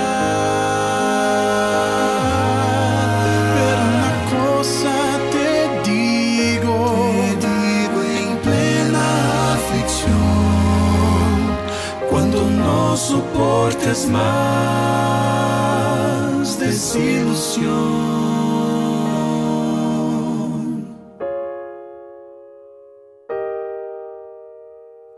Pero 3.55 3.81
una 3.95 4.13
cosa 4.35 4.95
te 5.31 5.49
digo, 5.89 6.77
en 8.19 8.31
plena 8.39 9.05
aflicción, 9.53 10.35
cuando 12.09 12.39
no 12.49 12.97
soportes 12.97 13.99
más 14.09 14.84
desilusión. 16.75 17.73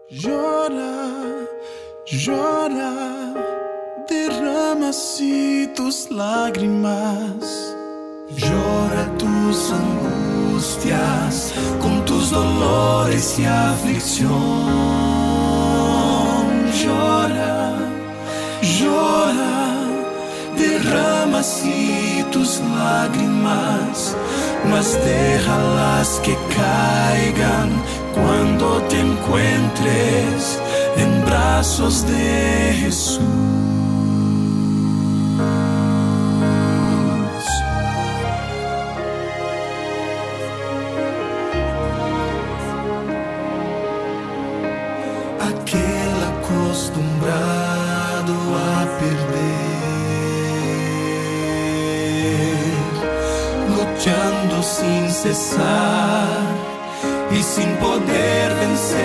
Llora, 0.10 0.98
llora, 2.06 2.94
derrama 4.08 4.90
así 4.90 5.68
tus 5.76 6.12
lágrimas. 6.12 7.76
Llora 8.44 9.04
tus 9.18 9.58
angustias 9.84 11.54
con 11.82 12.06
tus 12.06 12.30
dolores 12.30 13.40
y 13.40 13.46
aflicción. 13.46 14.30
Llora, 16.82 17.80
llora, 18.62 19.87
derrama 20.58 21.40
así 21.40 22.26
tus 22.32 22.60
lágrimas, 22.60 24.16
mas 24.70 24.98
déjalas 25.04 26.20
que 26.24 26.36
caigan 26.56 27.70
cuando 28.14 28.82
te 28.90 29.00
encuentres 29.00 30.60
en 30.98 31.26
brazos 31.26 32.06
de 32.08 32.74
Jesús. 32.82 33.77
Y 57.32 57.44
sin 57.44 57.76
poder 57.78 58.56
vencer. 58.56 58.98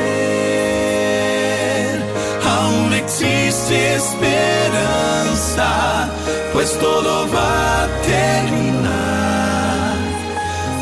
Aún 2.45 2.93
existe 2.95 3.95
esperanza, 3.97 5.69
pues 6.53 6.79
todo 6.79 7.29
va 7.33 7.85
a 7.85 7.89
terminar. 8.03 9.97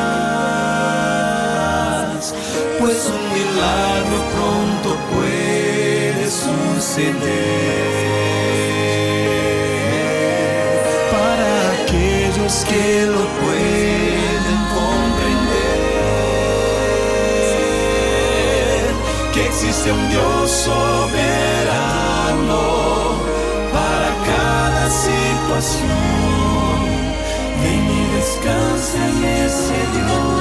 pues 2.79 2.99
un 3.17 3.25
milagro 3.39 4.19
pronto 4.35 4.89
puede 5.13 6.25
suceder 6.31 8.06
que 12.47 13.07
lo 13.07 13.27
pueden 13.43 14.59
comprender 14.73 15.17
que 19.35 19.47
existe 19.47 19.91
un 19.91 20.09
Dios 20.11 20.49
soberano 20.49 20.77
para 23.73 24.15
cada 24.25 24.89
situación. 24.91 25.91
Ven 27.63 27.85
y 27.91 28.05
descansa 28.15 28.99
en 29.09 29.25
ese 29.25 29.79
Dios 29.93 30.36